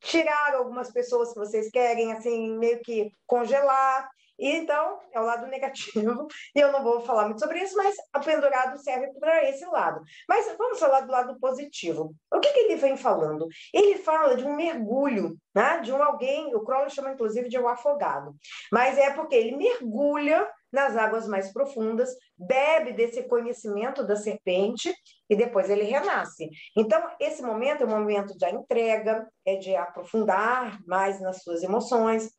[0.00, 4.10] tirar algumas pessoas que vocês querem, assim, meio que congelar.
[4.38, 8.20] Então, é o lado negativo, e eu não vou falar muito sobre isso, mas o
[8.20, 10.00] pendurado serve para esse lado.
[10.28, 12.14] Mas vamos falar do lado positivo.
[12.32, 13.48] O que, que ele vem falando?
[13.74, 15.80] Ele fala de um mergulho, né?
[15.80, 18.34] de um alguém, o Crowley chama inclusive de um afogado,
[18.70, 24.92] mas é porque ele mergulha nas águas mais profundas, bebe desse conhecimento da serpente
[25.28, 26.50] e depois ele renasce.
[26.76, 32.30] Então, esse momento é um momento de entrega, é de aprofundar mais nas suas emoções,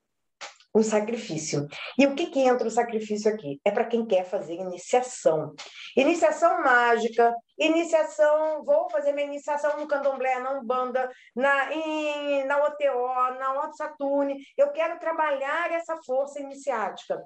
[0.74, 1.68] o sacrifício.
[1.98, 3.60] E o que, que entra o sacrifício aqui?
[3.66, 5.54] É para quem quer fazer iniciação.
[5.96, 13.38] Iniciação mágica, iniciação, vou fazer minha iniciação no candomblé, na Umbanda, na, em, na OTO,
[13.40, 14.44] na Otto Saturne.
[14.58, 17.22] Eu quero trabalhar essa força iniciática.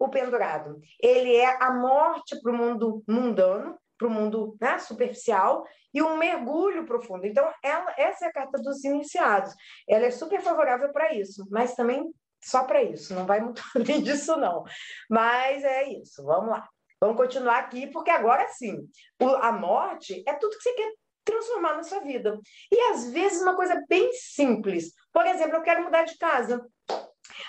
[0.00, 0.78] O pendurado.
[1.02, 6.16] Ele é a morte para o mundo mundano, para o mundo né, superficial e um
[6.16, 7.26] mergulho profundo.
[7.26, 9.52] Então, ela, essa é a carta dos iniciados.
[9.88, 12.08] Ela é super favorável para isso, mas também
[12.48, 14.64] só para isso, não vai muito além disso, não.
[15.08, 16.68] Mas é isso, vamos lá.
[17.00, 18.76] Vamos continuar aqui, porque agora sim,
[19.40, 20.92] a morte é tudo que você quer
[21.24, 22.38] transformar na sua vida.
[22.72, 24.92] E às vezes uma coisa bem simples.
[25.12, 26.64] Por exemplo, eu quero mudar de casa.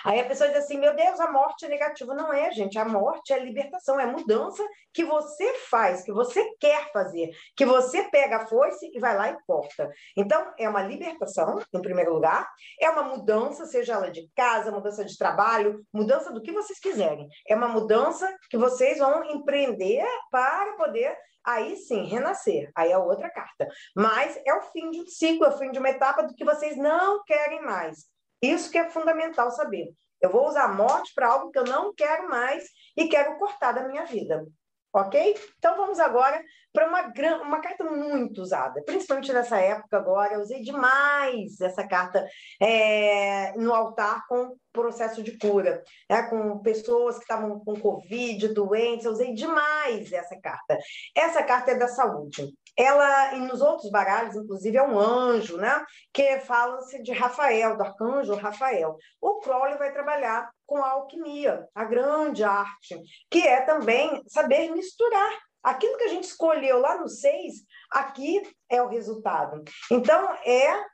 [0.04, 2.14] Aí a pessoa diz assim: meu Deus, a morte é negativa.
[2.14, 2.78] Não é, gente.
[2.78, 8.04] A morte é libertação, é mudança que você faz, que você quer fazer, que você
[8.04, 9.90] pega a foice e vai lá e corta.
[10.16, 12.48] Então, é uma libertação, em primeiro lugar,
[12.80, 17.28] é uma mudança, seja ela de casa, mudança de trabalho, mudança do que vocês quiserem.
[17.46, 22.70] É uma mudança que vocês vão empreender para poder aí sim, renascer.
[22.76, 23.68] Aí é outra carta.
[23.94, 26.44] Mas é o fim de um ciclo, é o fim de uma etapa do que
[26.44, 28.06] vocês não querem mais.
[28.42, 29.92] Isso que é fundamental saber.
[30.20, 32.64] Eu vou usar a morte para algo que eu não quero mais
[32.96, 34.46] e quero cortar da minha vida.
[34.92, 35.36] Ok?
[35.56, 40.34] Então vamos agora para uma, uma carta muito usada, principalmente nessa época agora.
[40.34, 42.26] Eu usei demais essa carta
[42.60, 46.24] é, no altar com processo de cura, né?
[46.24, 49.04] com pessoas que estavam com Covid, doentes.
[49.04, 50.76] Eu usei demais essa carta.
[51.16, 55.84] Essa carta é da saúde ela, nos outros baralhos, inclusive, é um anjo, né?
[56.12, 58.96] Que fala-se de Rafael, do arcanjo Rafael.
[59.20, 62.98] O Crowley vai trabalhar com a alquimia, a grande arte,
[63.30, 65.30] que é também saber misturar.
[65.62, 67.54] Aquilo que a gente escolheu lá no 6,
[67.92, 69.62] aqui é o resultado.
[69.92, 70.84] Então, é,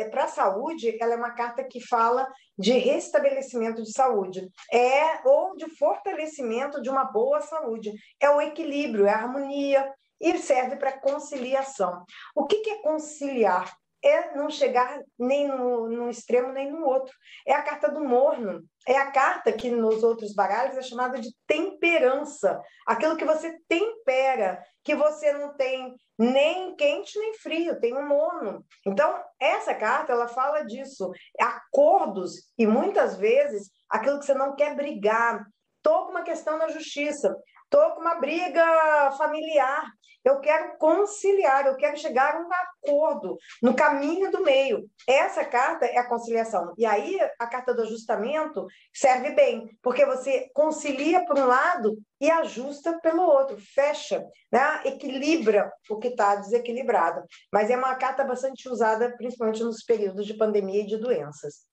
[0.00, 2.26] é para a saúde, ela é uma carta que fala
[2.58, 7.92] de restabelecimento de saúde, é ou de fortalecimento de uma boa saúde.
[8.18, 9.88] É o equilíbrio, é a harmonia,
[10.20, 12.04] e serve para conciliação.
[12.34, 13.72] O que, que é conciliar?
[14.02, 17.12] É não chegar nem no, no extremo nem no outro.
[17.44, 18.62] É a carta do morno.
[18.86, 22.60] É a carta que nos outros baralhos é chamada de temperança.
[22.86, 28.64] Aquilo que você tempera, que você não tem nem quente nem frio, tem um morno.
[28.86, 31.10] Então, essa carta ela fala disso,
[31.40, 35.44] acordos e muitas vezes aquilo que você não quer brigar.
[35.88, 37.34] Com uma questão na justiça.
[37.70, 39.84] Estou com uma briga familiar.
[40.24, 44.88] Eu quero conciliar, eu quero chegar a um acordo no caminho do meio.
[45.06, 46.72] Essa carta é a conciliação.
[46.78, 52.30] E aí a carta do ajustamento serve bem, porque você concilia por um lado e
[52.30, 54.80] ajusta pelo outro, fecha, né?
[54.86, 57.22] equilibra o que está desequilibrado.
[57.52, 61.66] Mas é uma carta bastante usada, principalmente nos períodos de pandemia e de doenças.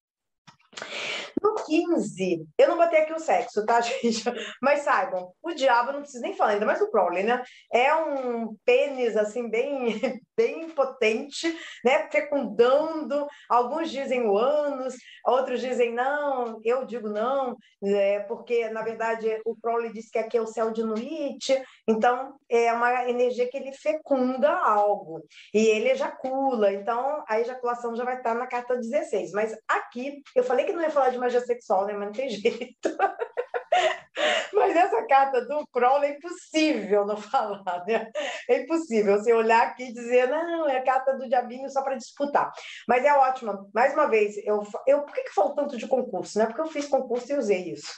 [1.41, 4.23] No 15, eu não botei aqui o sexo, tá, gente?
[4.61, 7.43] Mas saibam, o diabo, não preciso nem falar, ainda mais o Crowley, né?
[7.71, 9.99] É um pênis, assim, bem,
[10.37, 11.47] bem potente,
[11.83, 12.09] né?
[12.11, 13.27] Fecundando.
[13.49, 19.55] Alguns dizem o ânus, outros dizem não, eu digo não, é, porque, na verdade, o
[19.55, 23.71] Crowley diz que aqui é o céu de Nuit, então é uma energia que ele
[23.71, 25.23] fecunda algo.
[25.53, 29.31] E ele ejacula, então a ejaculação já vai estar na carta 16.
[29.31, 31.93] Mas aqui, eu falei que não ia falar de magia sexual, né?
[31.93, 32.97] Mas não tem jeito.
[34.53, 38.09] Mas essa carta do Crowley é impossível não falar, né?
[38.49, 41.95] É impossível você olhar aqui e dizer, não, é a carta do diabinho só para
[41.95, 42.51] disputar.
[42.87, 43.67] Mas é ótima.
[43.73, 46.39] Mais uma vez, eu, eu, por que, que falo tanto de concurso?
[46.39, 46.45] Né?
[46.45, 47.93] Porque eu fiz concurso e usei isso.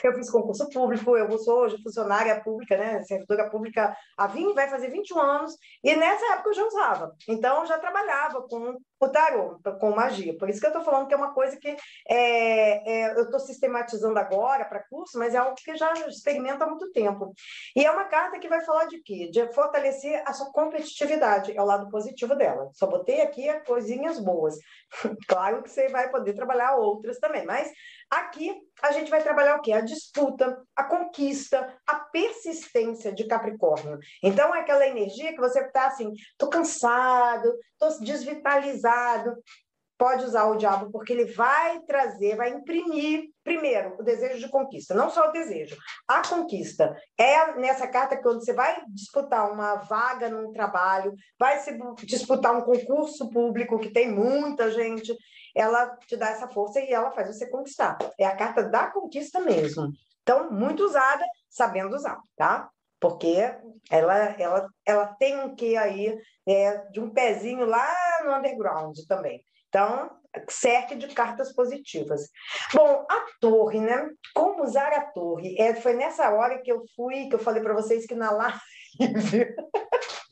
[0.04, 4.68] Eu fiz concurso público, eu sou hoje funcionária pública, né, servidora pública há 20, vai
[4.68, 7.12] fazer 21 anos, e nessa época eu já usava.
[7.28, 10.36] Então, eu já trabalhava com o tarô, com magia.
[10.36, 11.74] Por isso que eu estou falando que é uma coisa que
[12.08, 16.66] é, é, eu estou sistematizando agora para curso, mas é algo que já experimento há
[16.66, 17.32] muito tempo.
[17.74, 19.30] E é uma carta que vai falar de quê?
[19.30, 22.70] De fortalecer a sua competitividade, é o lado positivo dela.
[22.74, 24.56] Só botei aqui coisinhas boas.
[25.26, 27.70] claro que você vai poder trabalhar outras também, mas
[28.10, 28.52] Aqui
[28.82, 29.72] a gente vai trabalhar o quê?
[29.72, 33.98] A disputa, a conquista, a persistência de Capricórnio.
[34.22, 39.36] Então é aquela energia que você está assim, tô cansado, tô desvitalizado.
[40.00, 44.94] pode usar o diabo porque ele vai trazer, vai imprimir, primeiro, o desejo de conquista.
[44.94, 45.76] Não só o desejo,
[46.08, 46.96] a conquista.
[47.18, 52.56] É nessa carta que quando você vai disputar uma vaga num trabalho, vai se disputar
[52.56, 55.14] um concurso público que tem muita gente,
[55.54, 57.98] ela te dá essa força e ela faz você conquistar.
[58.18, 59.90] É a carta da conquista mesmo.
[60.22, 62.68] Então, muito usada, sabendo usar, tá?
[63.00, 63.36] Porque
[63.90, 67.88] ela, ela, ela tem um quê aí é, de um pezinho lá
[68.24, 69.42] no underground também.
[69.68, 70.10] Então,
[70.48, 72.28] cerque de cartas positivas.
[72.74, 74.08] Bom, a torre, né?
[74.34, 75.56] Como usar a torre?
[75.58, 79.54] É, foi nessa hora que eu fui, que eu falei para vocês que na live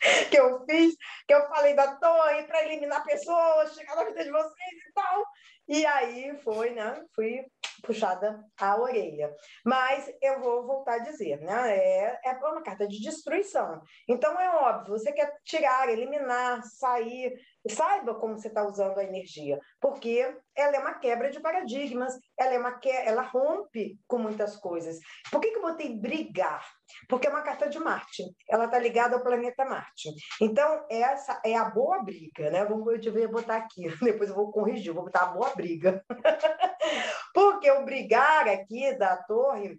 [0.30, 0.94] que eu fiz,
[1.26, 5.24] que eu falei da torre para eliminar pessoas, chegar na vida de vocês e tal.
[5.68, 7.04] E aí foi, né?
[7.14, 7.44] Fui
[7.82, 9.30] puxada a orelha.
[9.64, 11.76] Mas eu vou voltar a dizer, né?
[11.76, 13.80] É, é uma carta de destruição.
[14.08, 17.34] Então é óbvio, você quer tirar, eliminar, sair,
[17.68, 22.54] saiba como você está usando a energia, porque ela é uma quebra de paradigmas, ela
[22.54, 22.88] é uma que...
[22.88, 24.98] ela rompe com muitas coisas.
[25.30, 26.64] Por que, que eu botei brigar?
[27.08, 30.10] Porque é uma carta de Marte, ela está ligada ao planeta Marte.
[30.40, 32.64] Então, essa é a boa briga, né?
[32.64, 36.04] Vamos eu botar aqui, depois eu vou corrigir, vou botar a boa briga.
[37.34, 39.78] porque o brigar aqui da torre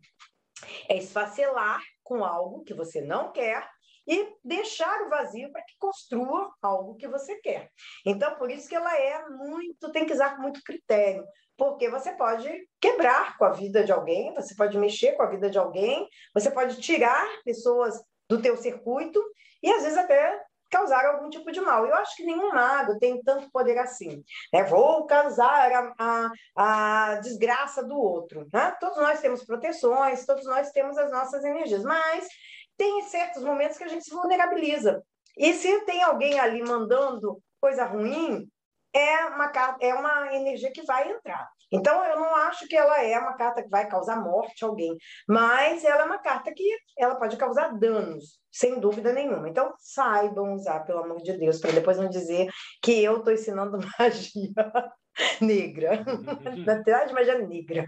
[0.88, 3.68] é esfacelar com algo que você não quer
[4.10, 7.70] e deixar o vazio para que construa algo que você quer.
[8.03, 11.24] Então, por isso que ela é muito, tem que usar muito critério,
[11.55, 12.49] porque você pode
[12.82, 16.49] quebrar com a vida de alguém, você pode mexer com a vida de alguém, você
[16.49, 19.24] pode tirar pessoas do teu circuito
[19.62, 20.41] e às vezes até
[20.72, 21.86] causar algum tipo de mal.
[21.86, 24.24] Eu acho que nenhum mago tem tanto poder assim.
[24.53, 24.64] Né?
[24.64, 28.47] Vou causar a, a, a desgraça do outro.
[28.53, 28.76] Né?
[28.80, 32.28] Todos nós temos proteções, todos nós temos as nossas energias, mas
[32.80, 35.03] tem certos momentos que a gente se vulnerabiliza.
[35.38, 38.49] E se tem alguém ali mandando coisa ruim,
[38.93, 39.51] é uma,
[39.82, 41.45] é uma energia que vai entrar.
[41.71, 44.97] Então, eu não acho que ela é uma carta que vai causar morte a alguém,
[45.27, 46.63] mas ela é uma carta que
[46.97, 49.47] ela pode causar danos, sem dúvida nenhuma.
[49.47, 52.47] Então, saibam usar, pelo amor de Deus, para depois não dizer
[52.82, 54.93] que eu estou ensinando magia
[55.41, 56.03] negra.
[56.65, 57.86] Na verdade, magia negra.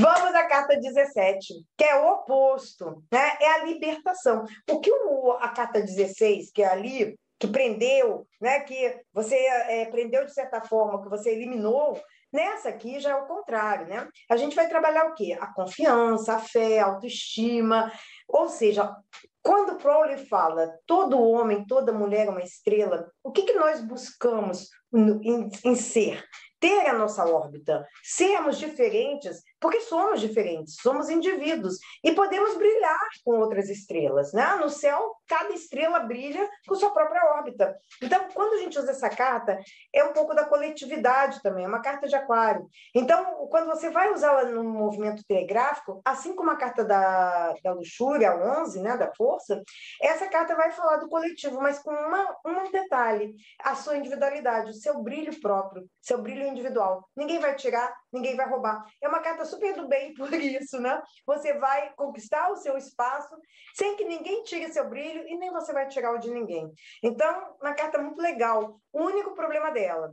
[0.00, 3.36] Vamos à carta 17, que é o oposto, né?
[3.40, 4.44] É a libertação.
[4.70, 8.60] O que o, a carta 16, que é ali, que prendeu, né?
[8.60, 13.26] Que você é, prendeu de certa forma, que você eliminou, Nessa aqui já é o
[13.26, 14.06] contrário, né?
[14.30, 15.34] A gente vai trabalhar o quê?
[15.40, 17.90] A confiança, a fé, a autoestima.
[18.28, 18.94] Ou seja,
[19.42, 24.68] quando Crowley fala todo homem, toda mulher é uma estrela, o que, que nós buscamos
[24.92, 26.22] em, em ser?
[26.60, 33.38] ter a nossa órbita, sermos diferentes, porque somos diferentes, somos indivíduos e podemos brilhar com
[33.38, 34.56] outras estrelas, né?
[34.56, 37.76] No céu, cada estrela brilha com sua própria órbita.
[38.02, 39.58] Então, quando a gente usa essa carta,
[39.92, 42.66] é um pouco da coletividade também, é uma carta de aquário.
[42.94, 48.30] Então, quando você vai usá-la no movimento telegráfico, assim como a carta da, da luxúria,
[48.30, 49.62] a 11, né, da força,
[50.02, 54.74] essa carta vai falar do coletivo, mas com uma, um detalhe, a sua individualidade, o
[54.74, 57.08] seu brilho próprio, seu brilho individual.
[57.16, 58.84] Ninguém vai tirar, ninguém vai roubar.
[59.02, 61.00] É uma carta super do bem por isso, né?
[61.26, 63.36] Você vai conquistar o seu espaço
[63.74, 66.72] sem que ninguém tire seu brilho e nem você vai tirar o de ninguém.
[67.02, 68.80] Então, uma carta muito legal.
[68.92, 70.12] O único problema dela,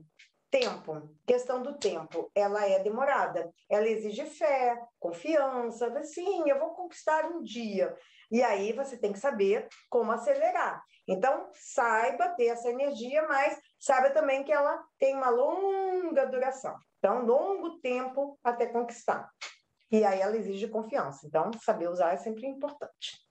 [0.50, 3.52] tempo, questão do tempo, ela é demorada.
[3.70, 6.02] Ela exige fé, confiança.
[6.04, 7.94] Sim, eu vou conquistar um dia.
[8.32, 10.82] E aí você tem que saber como acelerar.
[11.08, 16.76] Então, saiba ter essa energia, mas saiba também que ela tem uma longa duração.
[16.98, 19.30] Então, longo tempo até conquistar.
[19.92, 21.28] E aí ela exige confiança.
[21.28, 23.24] Então, saber usar é sempre importante.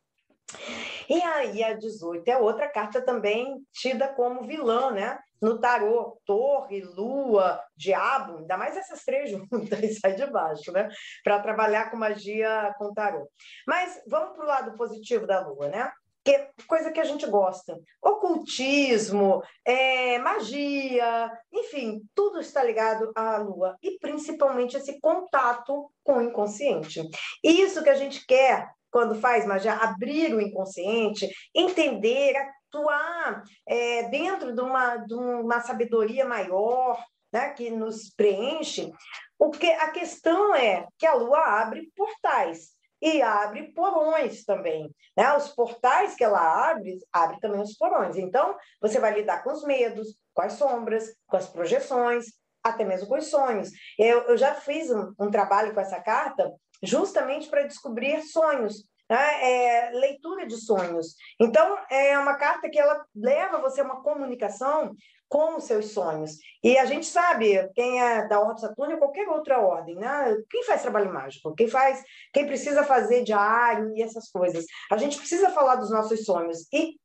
[1.08, 5.18] E aí a 18 é outra carta também tida como vilã, né?
[5.42, 10.88] No tarô, torre, lua, diabo, ainda mais essas três juntas, sai de baixo, né?
[11.24, 13.28] Para trabalhar com magia com tarô.
[13.66, 15.90] Mas vamos para o lado positivo da lua, né?
[16.24, 17.78] Que coisa que a gente gosta.
[18.02, 26.22] Ocultismo, é, magia, enfim, tudo está ligado à lua e principalmente esse contato com o
[26.22, 27.06] inconsciente.
[27.42, 34.54] Isso que a gente quer quando faz magia, abrir o inconsciente, entender, atuar é, dentro
[34.54, 38.92] de uma, de uma sabedoria maior, né, que nos preenche.
[39.36, 42.73] O que a questão é que a lua abre portais
[43.04, 44.90] e abre porões também.
[45.14, 45.36] Né?
[45.36, 48.16] Os portais que ela abre, abre também os porões.
[48.16, 52.24] Então, você vai lidar com os medos, com as sombras, com as projeções,
[52.62, 53.68] até mesmo com os sonhos.
[53.98, 56.50] Eu, eu já fiz um, um trabalho com essa carta
[56.82, 58.86] justamente para descobrir sonhos.
[59.08, 59.52] né?
[59.52, 61.14] é, leitura de sonhos.
[61.38, 64.94] Então, é uma carta que ela leva você a uma comunicação
[65.28, 66.38] com os seus sonhos.
[66.62, 70.36] E a gente sabe, quem é da Ordem Saturno, qualquer outra ordem, né?
[70.50, 71.54] Quem faz trabalho mágico?
[71.54, 72.02] Quem faz,
[72.32, 74.64] quem precisa fazer diário e essas coisas.
[74.90, 76.66] A gente precisa falar dos nossos sonhos.
[76.72, 76.98] E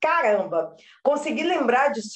[0.00, 2.00] caramba, conseguir lembrar de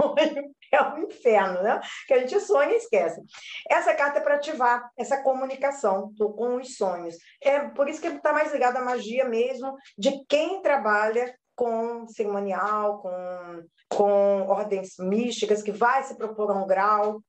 [0.00, 1.80] sonho é um inferno, né?
[2.06, 3.20] Que a gente sonha e esquece.
[3.68, 7.16] Essa carta é para ativar essa comunicação com os sonhos.
[7.42, 13.02] É por isso que está mais ligado à magia mesmo de quem trabalha com cerimonial,
[13.02, 17.20] com, com ordens místicas, que vai se propor um grau,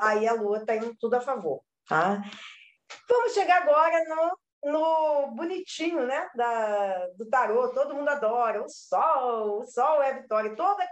[0.00, 1.60] aí a Lua tem tudo a favor.
[1.86, 2.22] Tá?
[3.06, 6.30] Vamos chegar agora no, no bonitinho né?
[6.34, 10.56] da, do tarô, todo mundo adora, o Sol, o Sol é a vitória.
[10.56, 10.82] Toda,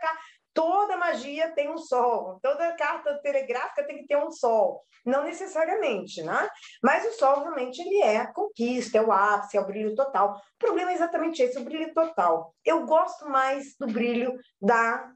[0.56, 4.82] Toda magia tem um sol, toda carta telegráfica tem que ter um sol.
[5.04, 6.48] Não necessariamente, né?
[6.82, 10.32] Mas o sol realmente ele é a conquista, é o ápice, é o brilho total.
[10.32, 12.54] O problema é exatamente esse, o brilho total.
[12.64, 15.12] Eu gosto mais do brilho da,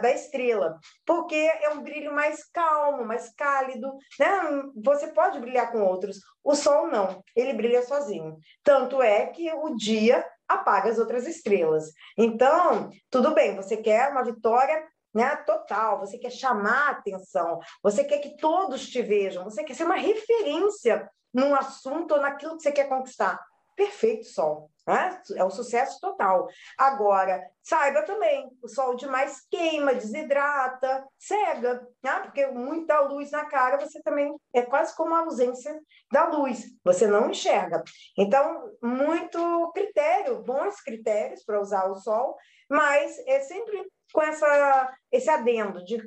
[0.00, 4.28] da estrela, porque é um brilho mais calmo, mais cálido, né?
[4.76, 6.18] Você pode brilhar com outros.
[6.44, 8.38] O sol não, ele brilha sozinho.
[8.62, 11.92] Tanto é que o dia apaga as outras estrelas.
[12.16, 18.18] Então, tudo bem, você quer uma vitória né, total, você quer chamar atenção, você quer
[18.18, 22.72] que todos te vejam, você quer ser uma referência num assunto ou naquilo que você
[22.72, 23.40] quer conquistar.
[23.76, 24.70] Perfeito, Sol.
[24.86, 25.18] Né?
[25.36, 26.46] É o sucesso total.
[26.76, 32.20] Agora, saiba também, o sol demais queima, desidrata, cega, né?
[32.20, 35.80] porque muita luz na cara, você também é quase como a ausência
[36.12, 37.82] da luz, você não enxerga.
[38.18, 42.36] Então, muito critério, bons critérios para usar o sol,
[42.68, 45.98] mas é sempre com essa, esse adendo de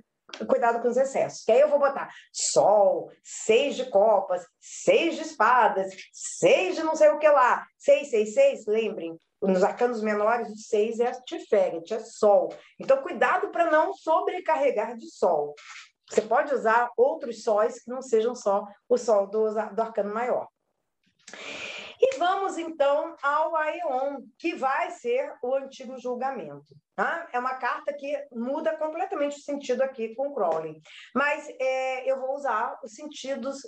[0.47, 1.43] cuidado com os excessos.
[1.43, 6.95] Que aí eu vou botar sol, seis de copas, seis de espadas, seis de não
[6.95, 11.93] sei o que lá, seis, seis, seis, lembrem, nos arcanos menores, o seis é Tiferet,
[11.93, 12.53] é sol.
[12.79, 15.53] Então, cuidado para não sobrecarregar de sol.
[16.09, 20.47] Você pode usar outros sóis que não sejam só o sol do, do arcano maior.
[22.17, 26.75] Vamos então ao Aeon, que vai ser o antigo julgamento.
[26.95, 27.27] Tá?
[27.31, 30.81] É uma carta que muda completamente o sentido aqui com Crowley.
[31.13, 33.61] Mas é, eu vou usar os sentidos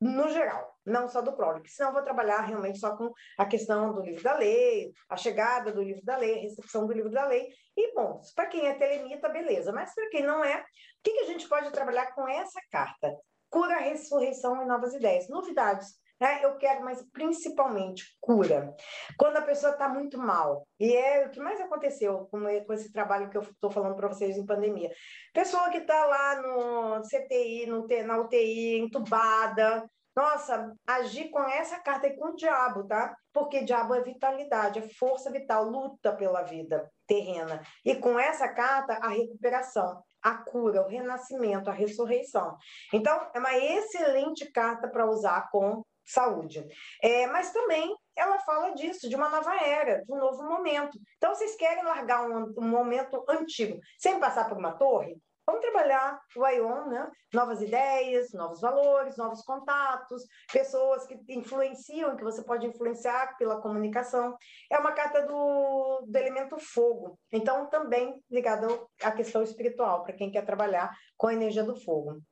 [0.00, 3.46] no geral, não só do Crowley, porque senão eu vou trabalhar realmente só com a
[3.46, 7.10] questão do livro da lei, a chegada do livro da lei, a recepção do livro
[7.10, 7.48] da lei.
[7.76, 10.64] E, bom, para quem é telemita, beleza, mas para quem não é, o
[11.02, 13.14] que, que a gente pode trabalhar com essa carta?
[13.50, 16.44] Cura, ressurreição e novas ideias, novidades né?
[16.44, 18.74] Eu quero, mas principalmente cura.
[19.18, 23.28] Quando a pessoa está muito mal, e é o que mais aconteceu com, esse trabalho
[23.28, 24.90] que eu estou falando para vocês em pandemia.
[25.32, 32.06] Pessoa que está lá no CTI, no, na UTI, entubada, nossa, agir com essa carta
[32.06, 33.16] e com o diabo, tá?
[33.32, 37.60] Porque diabo é vitalidade, é força vital, luta pela vida terrena.
[37.84, 42.56] E com essa carta, a recuperação, a cura, o renascimento, a ressurreição.
[42.92, 46.66] Então, é uma excelente carta para usar com saúde.
[47.02, 50.98] É, mas também ela fala disso, de uma nova era, de um novo momento.
[51.16, 55.16] Então, vocês querem largar um, um momento antigo sem passar por uma torre?
[55.46, 57.10] Vamos trabalhar o ION, né?
[57.32, 64.34] Novas ideias, novos valores, novos contatos, pessoas que influenciam, que você pode influenciar pela comunicação.
[64.72, 68.68] É uma carta do, do elemento fogo, então também ligada
[69.02, 72.22] à questão espiritual, para quem quer trabalhar com a energia do fogo.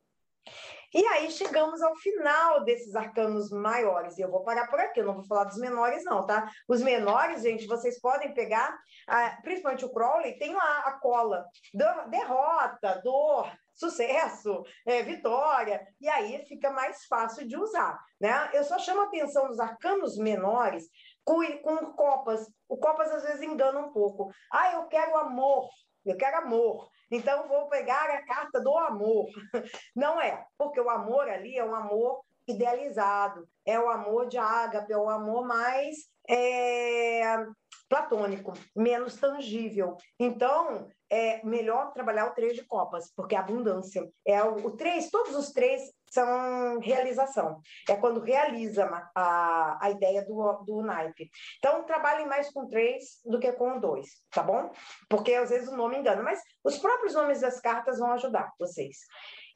[0.94, 4.18] E aí chegamos ao final desses arcanos maiores.
[4.18, 6.50] E eu vou parar por aqui, eu não vou falar dos menores, não, tá?
[6.68, 8.76] Os menores, gente, vocês podem pegar,
[9.42, 11.44] principalmente o Crowley, tem lá a cola.
[12.10, 17.98] Derrota, dor, sucesso, é, vitória, e aí fica mais fácil de usar.
[18.20, 18.50] Né?
[18.52, 20.84] Eu só chamo a atenção dos arcanos menores
[21.24, 22.46] com, com copas.
[22.68, 24.30] O copas às vezes engana um pouco.
[24.52, 25.68] Ah, eu quero amor,
[26.04, 26.88] eu quero amor.
[27.10, 29.26] Então, vou pegar a carta do amor.
[29.94, 34.92] Não é, porque o amor ali é um amor idealizado, é o amor de ágape,
[34.92, 35.96] é o amor mais
[36.28, 37.22] é,
[37.88, 39.96] platônico, menos tangível.
[40.18, 45.10] Então, é melhor trabalhar o três de copas, porque a abundância é o, o três,
[45.10, 45.82] todos os três
[46.12, 47.60] são realização.
[47.88, 48.84] É quando realiza
[49.14, 51.30] a, a ideia do, do naipe.
[51.58, 54.70] Então, trabalhem mais com três do que com dois, tá bom?
[55.08, 58.98] Porque às vezes o nome engana, mas os próprios nomes das cartas vão ajudar vocês.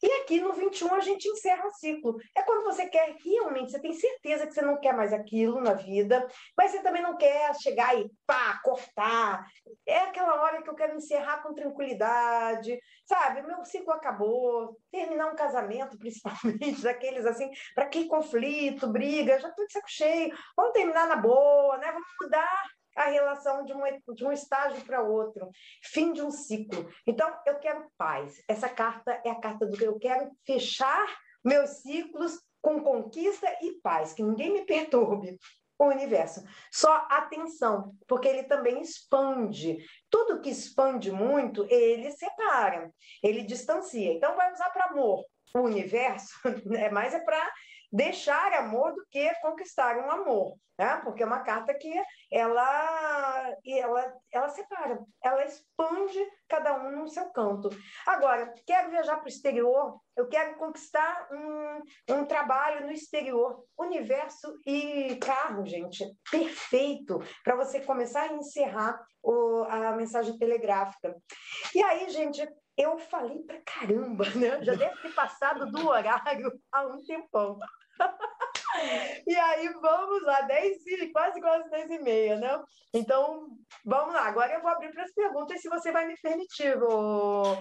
[0.06, 2.16] E aqui no 21 a gente encerra o ciclo.
[2.32, 5.72] É quando você quer realmente, você tem certeza que você não quer mais aquilo na
[5.72, 6.24] vida,
[6.56, 9.44] mas você também não quer chegar e pá, cortar.
[9.84, 13.42] É aquela hora que eu quero encerrar com tranquilidade, sabe?
[13.42, 19.66] Meu ciclo acabou, terminar um casamento, principalmente, daqueles assim, para que conflito, briga, já tô
[19.66, 21.90] de saco cheio, vamos terminar na boa, né?
[21.90, 23.82] Vamos mudar a relação de um,
[24.14, 25.50] de um estágio para outro,
[25.82, 26.88] fim de um ciclo.
[27.06, 28.42] Então, eu quero paz.
[28.48, 31.06] Essa carta é a carta do que eu quero fechar
[31.44, 35.38] meus ciclos com conquista e paz, que ninguém me perturbe.
[35.78, 36.42] O universo.
[36.72, 39.76] Só atenção, porque ele também expande.
[40.08, 42.90] Tudo que expande muito, ele separa,
[43.22, 44.10] ele distancia.
[44.14, 45.22] Então, vai usar para amor.
[45.54, 46.32] O universo,
[46.74, 47.52] é mais é para
[47.96, 51.00] deixar amor do que conquistar um amor, né?
[51.02, 51.90] Porque é uma carta que
[52.30, 57.70] ela, ela, ela separa, ela expande cada um no seu canto.
[58.06, 64.54] Agora, quero viajar para o exterior, eu quero conquistar um, um trabalho no exterior, universo
[64.66, 71.16] e carro, gente, perfeito para você começar a encerrar o, a mensagem telegráfica.
[71.74, 72.46] E aí, gente,
[72.76, 74.62] eu falei pra caramba, né?
[74.62, 77.58] Já deve ter passado do horário há um tempão.
[79.26, 82.62] E aí, vamos lá, 10 e quase, quase 10 e meia, né?
[82.92, 83.48] Então,
[83.84, 84.26] vamos lá.
[84.26, 87.56] Agora eu vou abrir para as perguntas, se você vai me permitir, ô,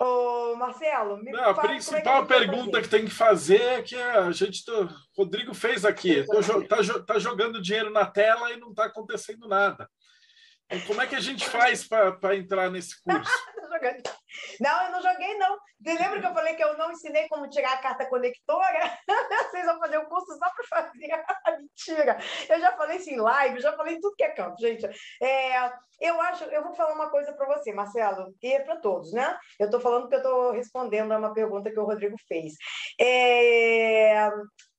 [0.00, 1.16] ô Marcelo.
[1.18, 4.30] Me Não, a é principal é que pergunta que tem que fazer é que a
[4.32, 6.76] gente, o Rodrigo fez aqui, está
[7.06, 9.88] tá jogando dinheiro na tela e não está acontecendo nada.
[10.70, 13.30] Então, como é que a gente faz para entrar nesse curso?
[14.60, 15.58] Não, eu não joguei, não.
[15.82, 18.98] Você lembra que eu falei que eu não ensinei como tirar a carta conectora?
[19.50, 21.24] Vocês vão fazer o um curso só para fazer.
[21.58, 22.18] Mentira.
[22.48, 24.86] Eu já falei isso em live, já falei tudo que é campo, gente.
[25.22, 29.12] É, eu acho, eu vou falar uma coisa para você, Marcelo, e é para todos,
[29.12, 29.36] né?
[29.58, 32.54] Eu estou falando que eu estou respondendo a uma pergunta que o Rodrigo fez.
[33.00, 34.30] É,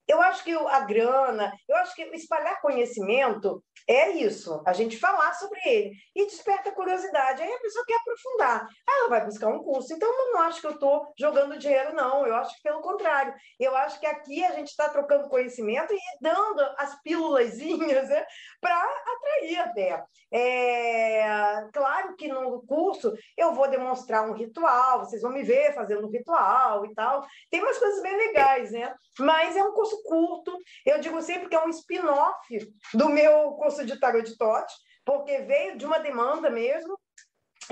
[0.07, 5.34] eu acho que a grana, eu acho que espalhar conhecimento é isso, a gente falar
[5.34, 7.41] sobre ele e desperta curiosidade.
[7.41, 9.94] Aí a pessoa quer aprofundar, aí ela vai buscar um curso.
[9.94, 12.26] Então, eu não acho que eu estou jogando dinheiro, não.
[12.26, 13.34] Eu acho que pelo contrário.
[13.60, 18.26] Eu acho que aqui a gente está trocando conhecimento e dando as pílulazinhas né,
[18.60, 20.03] para atrair até.
[20.32, 26.07] É, claro que no curso eu vou demonstrar um ritual, vocês vão me ver fazendo
[26.07, 27.23] um ritual e tal.
[27.52, 28.94] Tem umas coisas bem legais, né?
[29.19, 30.58] Mas é um curso curto.
[30.86, 34.74] Eu digo sempre que é um spin-off do meu curso de tarot de Tote,
[35.06, 36.98] porque veio de uma demanda mesmo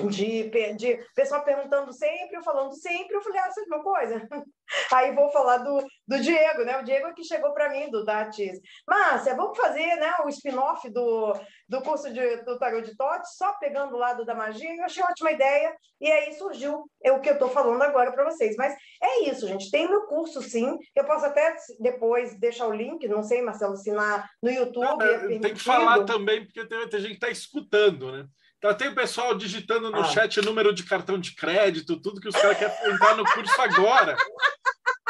[0.09, 4.27] de, de pessoal perguntando sempre, eu falando sempre, eu falei, ah, sabe uma coisa?
[4.91, 6.79] Aí vou falar do, do Diego, né?
[6.79, 8.59] O Diego é que chegou para mim, do Datis.
[8.87, 11.33] Márcia, vamos fazer né, o spin-off do,
[11.69, 14.73] do curso de, do Tarot de Tote, só pegando o lado da magia.
[14.75, 18.23] Eu achei ótima ideia, e aí surgiu é o que eu estou falando agora para
[18.23, 18.55] vocês.
[18.57, 19.69] Mas é isso, gente.
[19.69, 20.77] Tem meu curso, sim.
[20.95, 24.83] Eu posso até depois deixar o link, não sei, Marcelo, se na, no YouTube.
[24.83, 28.25] Não, é tem que falar também, porque tem, tem gente que está escutando, né?
[28.63, 30.05] Tá, tem o pessoal digitando no ah.
[30.05, 34.15] chat número de cartão de crédito, tudo que os caras querem entrar no curso agora.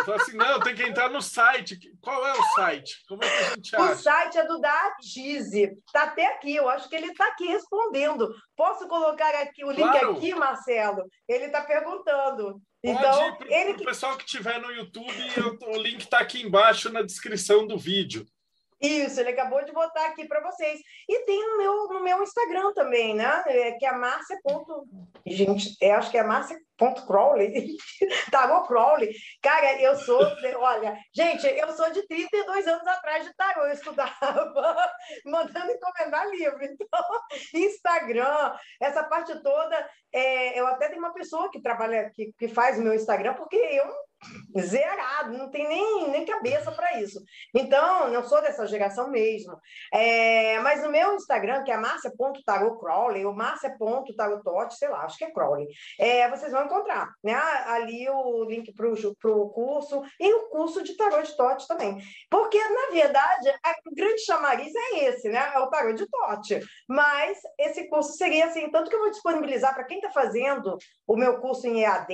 [0.04, 1.78] Fala assim, não, tem que entrar no site.
[2.02, 3.04] Qual é o site?
[3.08, 3.92] Como é que a gente acha?
[3.92, 5.72] O site é do Datize.
[5.86, 8.34] Está até aqui, eu acho que ele está aqui respondendo.
[8.58, 10.14] Posso colocar aqui o link claro.
[10.14, 11.04] aqui, Marcelo?
[11.30, 12.60] Ele está perguntando.
[12.84, 13.86] Então, Pode ele que...
[13.86, 15.14] pessoal que estiver no YouTube,
[15.68, 18.26] o link está aqui embaixo na descrição do vídeo.
[18.84, 20.78] Isso, ele acabou de botar aqui para vocês.
[21.08, 23.42] E tem no meu, no meu Instagram também, né?
[23.48, 24.38] É, que é Márcia.
[25.26, 27.78] Gente, eu acho que é Márcia.crowley.
[28.30, 29.10] tarô Crowley.
[29.42, 30.20] Cara, eu sou.
[30.58, 33.62] Olha, gente, eu sou de 32 anos atrás de tarô.
[33.68, 34.12] Eu estudava
[35.26, 36.66] mandando encomendar livro.
[36.66, 37.04] Então,
[37.56, 39.90] Instagram, essa parte toda.
[40.12, 43.56] É, eu até tenho uma pessoa que trabalha, que, que faz o meu Instagram, porque
[43.56, 43.86] eu
[44.60, 47.22] zerado, não tem nem, nem cabeça para isso.
[47.54, 49.58] Então, não sou dessa geração mesmo.
[49.92, 55.32] É, mas no meu Instagram, que é marcia.tarotcrawley, ou marcia.tarotote, sei lá, acho que é
[55.32, 55.68] Crowley,
[56.00, 57.34] é, vocês vão encontrar né,
[57.68, 61.98] ali o link para o curso e o curso de tarot de Tote também.
[62.30, 63.50] Porque, na verdade,
[63.86, 65.52] o grande chamariz é esse, né?
[65.54, 66.60] É o tarot de Tote.
[66.88, 70.78] Mas esse curso seria assim, tanto que eu vou disponibilizar para quem está fazendo
[71.08, 72.14] o meu curso em EAD,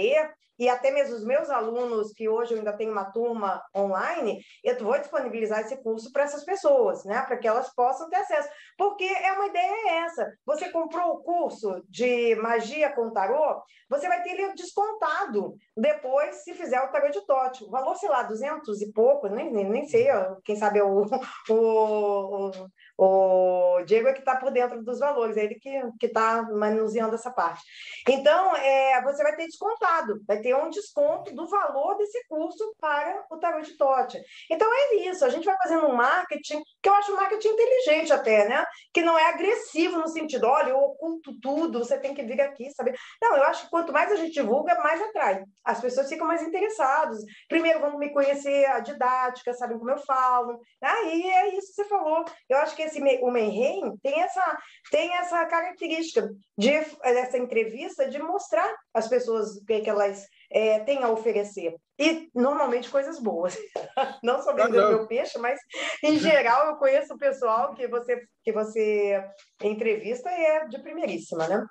[0.60, 4.77] e até mesmo os meus alunos, que hoje eu ainda tenho uma turma online, eu
[4.77, 7.22] vou disponibilizar esse curso para essas pessoas, né?
[7.22, 8.49] Para que elas possam ter acesso.
[8.77, 10.30] Porque é uma ideia é essa.
[10.45, 16.53] Você comprou o curso de magia com tarô, você vai ter ele descontado depois se
[16.53, 17.64] fizer o tarô de Tote.
[17.64, 20.07] O valor, sei lá, 200 e pouco, nem, nem, nem sei,
[20.44, 21.06] quem sabe é o,
[21.49, 22.52] o, o
[23.02, 27.32] O Diego é que está por dentro dos valores, é ele que está manuseando essa
[27.32, 27.64] parte.
[28.06, 33.24] Então, é, você vai ter descontado, vai ter um desconto do valor desse curso para
[33.32, 34.22] o tarot de Tote.
[34.52, 38.12] Então, é isso, a gente vai fazendo um marketing, que eu acho um marketing inteligente
[38.12, 38.66] até, né?
[38.94, 42.70] Que não é agressivo no sentido, olha, eu oculto tudo, você tem que vir aqui,
[42.72, 42.94] saber.
[43.22, 45.42] Não, eu acho que quanto mais a gente divulga, mais atrai.
[45.64, 47.20] As pessoas ficam mais interessadas.
[47.48, 50.60] Primeiro, vão me conhecer a didática, sabem como eu falo.
[50.84, 52.26] Aí é isso que você falou.
[52.50, 54.57] Eu acho que esse, o Mayhem tem essa,
[54.91, 56.70] tem essa característica de
[57.03, 61.76] essa entrevista de mostrar às pessoas o que, que elas é, têm a oferecer.
[61.98, 63.57] E normalmente coisas boas.
[64.24, 65.60] Não só vendendo ah, meu peixe, mas
[66.03, 69.24] em geral eu conheço o pessoal que você, que você
[69.61, 71.66] entrevista e é de primeiríssima, né?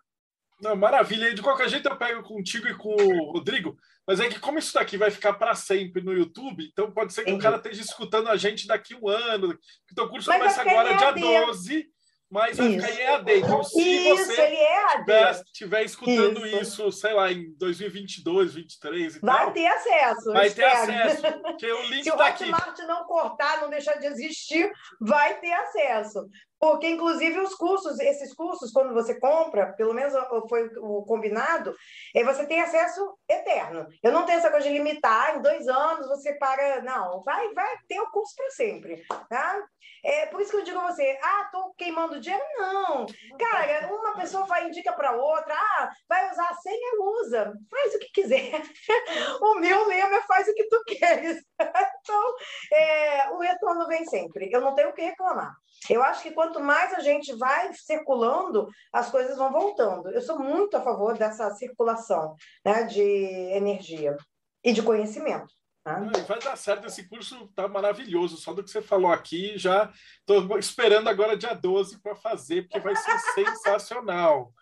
[0.60, 1.34] Não, maravilha.
[1.34, 3.76] De qualquer jeito eu pego contigo e com o Rodrigo,
[4.08, 7.24] mas é que como isso daqui vai ficar para sempre no YouTube, então pode ser
[7.24, 7.40] que Entendi.
[7.40, 9.54] o cara esteja escutando a gente daqui um ano.
[9.92, 11.86] Então o curso mas começa agora dia 12,
[12.30, 13.32] mas vai ficar em EAD.
[13.32, 16.88] Então se isso, você é estiver escutando isso.
[16.88, 16.92] isso.
[16.92, 19.52] sei lá, em 2022, 2023 e vai tal...
[19.52, 20.32] ter acesso.
[20.32, 22.44] Vai ter acesso, porque o link Se tá aqui.
[22.46, 26.26] Se o Hotmart não cortar, não deixar de existir, vai ter acesso.
[26.58, 30.12] Porque, inclusive, os cursos, esses cursos, quando você compra, pelo menos
[30.48, 31.74] foi o combinado,
[32.14, 33.86] é você tem acesso eterno.
[34.02, 36.82] Eu não tenho essa coisa de limitar, em dois anos você para.
[36.82, 39.02] Não, vai, vai ter o curso para sempre.
[39.28, 39.62] Tá?
[40.04, 42.44] É por isso que eu digo a você: ah, estou queimando dinheiro.
[42.56, 43.06] Não.
[43.38, 47.52] Cara, uma pessoa vai indica para outra, ah, vai usar a senha, usa.
[47.70, 48.62] Faz o que quiser.
[49.42, 51.42] o meu lema é faz o que tu queres.
[52.00, 52.34] então,
[52.72, 54.50] é, o retorno vem sempre.
[54.52, 55.54] Eu não tenho o que reclamar.
[55.88, 60.10] Eu acho que quanto mais a gente vai circulando, as coisas vão voltando.
[60.10, 62.34] Eu sou muito a favor dessa circulação
[62.64, 64.16] né, de energia
[64.64, 65.52] e de conhecimento.
[65.86, 66.10] Né?
[66.26, 68.36] Vai dar certo, esse curso está maravilhoso.
[68.36, 69.90] Só do que você falou aqui, já
[70.20, 74.52] estou esperando agora dia 12 para fazer, porque vai ser sensacional.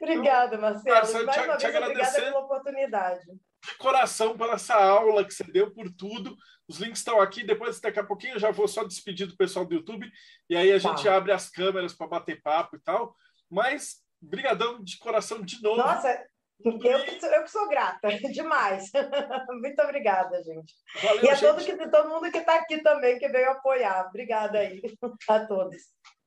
[0.00, 0.96] Obrigada, Marcelo.
[0.96, 2.22] Marcelo Mais te, uma te vez, agradecer.
[2.22, 3.47] pela oportunidade de
[3.78, 6.36] coração pela essa aula que você deu por tudo.
[6.68, 7.44] Os links estão aqui.
[7.44, 10.10] Depois, daqui a pouquinho, eu já vou só despedir do pessoal do YouTube.
[10.48, 11.16] E aí a gente tá.
[11.16, 13.16] abre as câmeras para bater papo e tal.
[13.50, 15.76] Mas, brigadão de coração de novo.
[15.76, 16.24] Nossa,
[16.64, 18.90] eu, eu que sou grata, demais.
[19.60, 20.74] Muito obrigada, gente.
[21.02, 21.48] Valeu, e a gente.
[21.48, 24.06] todo, que, todo mundo que está aqui também, que veio apoiar.
[24.08, 24.82] Obrigada aí
[25.28, 25.76] a todos.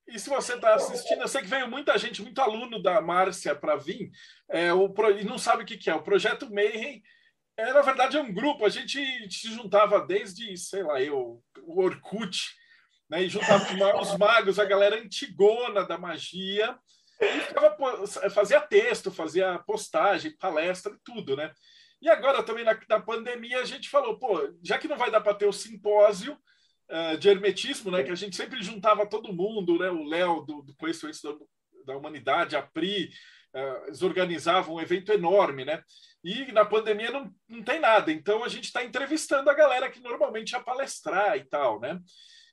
[0.08, 3.56] E se você está assistindo, eu sei que veio muita gente, muito aluno da Márcia
[3.56, 4.12] para vir,
[4.50, 5.96] é, o, e não sabe o que, que é.
[5.96, 7.02] O Projeto Mayhem
[7.58, 8.66] é, na verdade, é um grupo.
[8.66, 8.98] A gente
[9.30, 12.40] se juntava desde, sei lá, eu, o Orkut,
[13.10, 13.24] né?
[13.24, 13.66] E juntava
[14.02, 16.78] os magos, a galera antigona da magia,
[17.20, 21.54] e ficava, fazia texto, fazia postagem, palestra, tudo, né?
[22.02, 25.22] E agora também na, na pandemia a gente falou, pô, já que não vai dar
[25.22, 26.36] para ter o simpósio
[26.90, 28.04] uh, de hermetismo, né?
[28.04, 29.92] Que a gente sempre juntava todo mundo, né?
[29.92, 33.12] O Léo do, do Conhecimento da, da Humanidade, a Pri,
[33.54, 35.84] uh, eles organizavam um evento enorme, né?
[36.24, 38.12] E na pandemia não, não tem nada.
[38.12, 42.00] Então a gente está entrevistando a galera que normalmente ia palestrar e tal, né?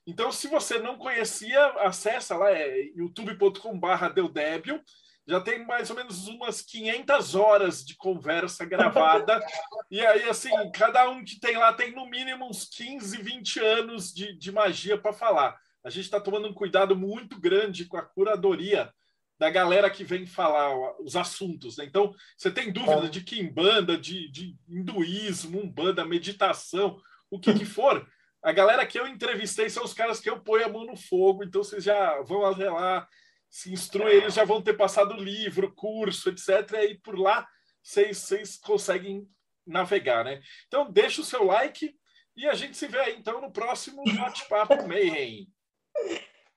[0.09, 4.81] Então, se você não conhecia, acessa lá, é youtube.com.br Deudébio.
[5.27, 9.39] Já tem mais ou menos umas 500 horas de conversa gravada.
[9.91, 14.11] e aí, assim, cada um que tem lá tem no mínimo uns 15, 20 anos
[14.11, 15.55] de, de magia para falar.
[15.83, 18.91] A gente está tomando um cuidado muito grande com a curadoria
[19.39, 21.77] da galera que vem falar os assuntos.
[21.77, 21.85] Né?
[21.85, 23.09] Então, você tem dúvida é.
[23.09, 27.01] de Kimbanda, de, de hinduísmo, umbanda, meditação,
[27.31, 28.05] o que, que for.
[28.43, 31.43] A galera que eu entrevistei são os caras que eu ponho a mão no fogo,
[31.43, 33.07] então vocês já vão lá,
[33.49, 36.49] se instruem, eles já vão ter passado livro, curso, etc.
[36.89, 37.47] E por lá
[37.81, 39.25] vocês, vocês conseguem
[39.65, 40.41] navegar, né?
[40.67, 41.93] Então, deixa o seu like
[42.35, 45.47] e a gente se vê aí, então, no próximo Bate-Papo Mayhem.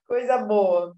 [0.07, 0.97] Coisa boa.